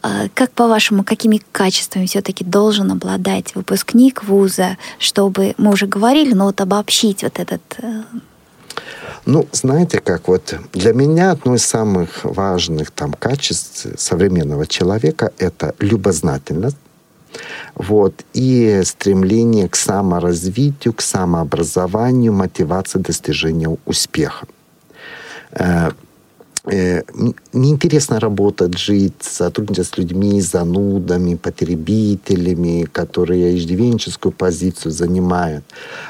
[0.02, 6.46] э, как по-вашему, какими качествами все-таки должен обладать выпускник вуза, чтобы мы уже говорили, но
[6.46, 8.02] вот обобщить вот этот э,
[9.24, 15.74] ну, знаете, как вот для меня одно из самых важных там качеств современного человека это
[15.78, 16.76] любознательность,
[17.74, 24.46] вот, и стремление к саморазвитию, к самообразованию, мотивация достижения успеха.
[26.64, 27.02] Э,
[27.52, 35.64] неинтересно работать, жить, сотрудничать с людьми, занудами, потребителями, которые иждивенческую позицию занимают,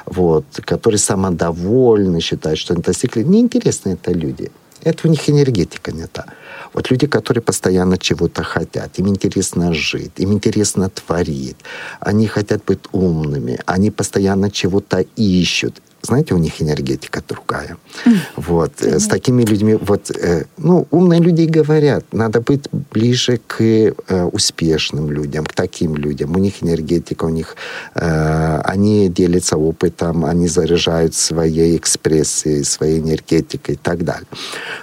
[0.05, 3.23] вот, которые самодовольны, считают, что они достигли.
[3.23, 4.51] Неинтересно это люди.
[4.83, 6.27] Это у них энергетика не та.
[6.75, 11.57] Вот люди, которые постоянно чего-то хотят, им интересно жить, им интересно творить,
[12.01, 17.77] они хотят быть умными, они постоянно чего-то ищут знаете, у них энергетика другая.
[18.05, 18.17] Mm.
[18.37, 18.73] Вот.
[18.73, 18.99] Mm-hmm.
[18.99, 25.11] С такими людьми, вот, э, ну, умные люди говорят, надо быть ближе к э, успешным
[25.11, 26.35] людям, к таким людям.
[26.35, 27.57] У них энергетика, у них,
[27.95, 34.27] э, они делятся опытом, они заряжают своей экспрессией, своей энергетикой и так далее.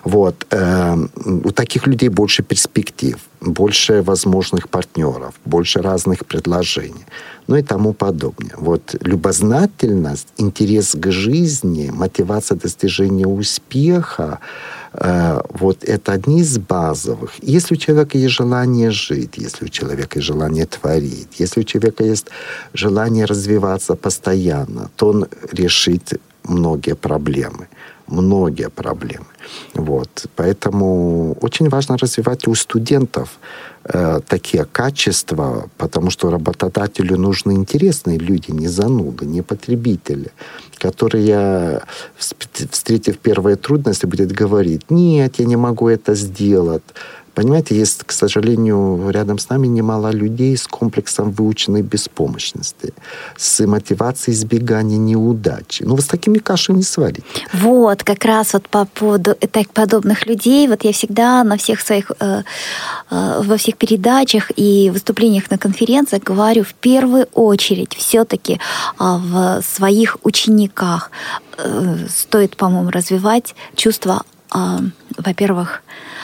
[0.03, 0.45] Вот.
[1.25, 7.05] У таких людей больше перспектив, больше возможных партнеров, больше разных предложений
[7.49, 8.53] ну и тому подобное.
[8.57, 14.39] Вот любознательность, интерес к жизни, мотивация достижения успеха,
[14.93, 17.31] э, вот это одни из базовых.
[17.41, 22.03] Если у человека есть желание жить, если у человека есть желание творить, если у человека
[22.03, 22.27] есть
[22.73, 27.67] желание развиваться постоянно, то он решит многие проблемы.
[28.07, 29.25] Многие проблемы.
[29.73, 30.27] Вот.
[30.35, 33.39] Поэтому очень важно развивать у студентов
[33.83, 40.31] э, такие качества, потому что работодателю нужны интересные люди, не зануды, не потребители,
[40.77, 41.81] которые,
[42.17, 46.83] встретив первые трудности, будут говорить, нет, я не могу это сделать,
[47.33, 52.93] Понимаете, есть, к сожалению, рядом с нами немало людей с комплексом выученной беспомощности,
[53.37, 55.83] с мотивацией избегания неудачи.
[55.83, 57.23] Ну, вот с такими кашей не сварить.
[57.53, 62.11] Вот, как раз вот по поводу так, подобных людей, вот я всегда на всех своих,
[62.19, 62.43] э,
[63.09, 68.57] э, во всех передачах и выступлениях на конференциях говорю в первую очередь все-таки э,
[68.99, 71.11] в своих учениках
[71.57, 74.23] э, стоит, по-моему, развивать чувство,
[74.53, 74.57] э,
[75.17, 75.83] во-первых,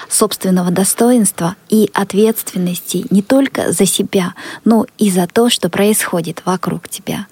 [0.09, 4.33] собственного достоинства и ответственности не только за себя,
[4.63, 7.27] но и за то, что происходит вокруг тебя.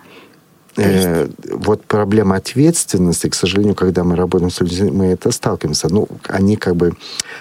[0.76, 5.88] Э, вот проблема ответственности, к сожалению, когда мы работаем с людьми, мы это сталкиваемся.
[5.90, 6.94] Ну, они как бы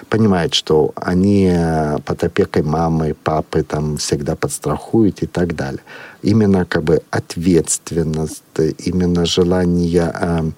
[0.08, 5.80] понимают, что они э, под опекой мамы, папы там всегда подстрахуют и так далее.
[6.22, 8.42] Именно как бы ответственность,
[8.78, 10.50] именно желание э,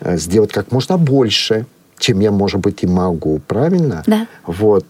[0.00, 1.66] э сделать как можно больше,
[2.00, 4.02] чем я, может быть, и могу, правильно?
[4.06, 4.26] Да.
[4.46, 4.84] Вот.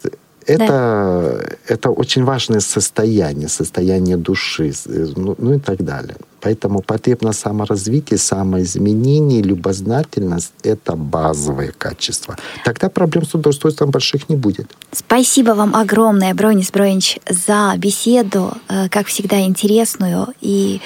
[0.46, 1.74] Это, да.
[1.74, 6.16] это очень важное состояние, состояние души, ну, ну и так далее.
[6.40, 12.36] Поэтому потребно саморазвитие, самоизменение, любознательность– это базовые качества.
[12.64, 14.74] Тогда проблем с трудоустройством больших не будет.
[14.92, 20.80] Спасибо вам огромное, Бронис Бронич, за беседу, э, как всегда, интересную и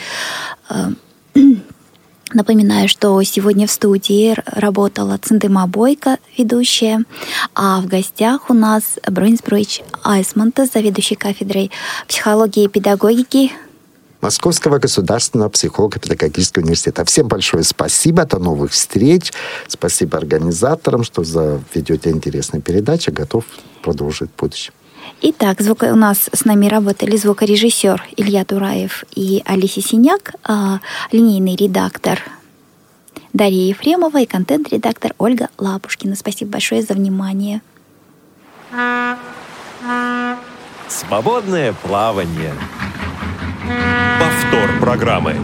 [0.70, 0.74] э,
[2.34, 7.04] Напоминаю, что сегодня в студии работала Циндыма Бойко, ведущая,
[7.54, 11.70] а в гостях у нас Бронис Броич Айсмонта, заведующий кафедрой
[12.08, 13.52] психологии и педагогики
[14.20, 17.04] Московского государственного психолого-педагогического университета.
[17.04, 19.32] Всем большое спасибо, до новых встреч.
[19.68, 23.10] Спасибо организаторам, что за ведете интересные передачи.
[23.10, 23.44] Готов
[23.82, 24.72] продолжить в будущем.
[25.22, 25.82] Итак, звук...
[25.82, 30.80] у нас с нами работали звукорежиссер Илья Тураев и Алисия Синяк, а,
[31.12, 32.20] линейный редактор
[33.32, 36.14] Дарья Ефремова и контент-редактор Ольга Лапушкина.
[36.14, 37.62] Спасибо большое за внимание.
[40.88, 42.54] Свободное плавание.
[44.20, 45.36] Повтор программы.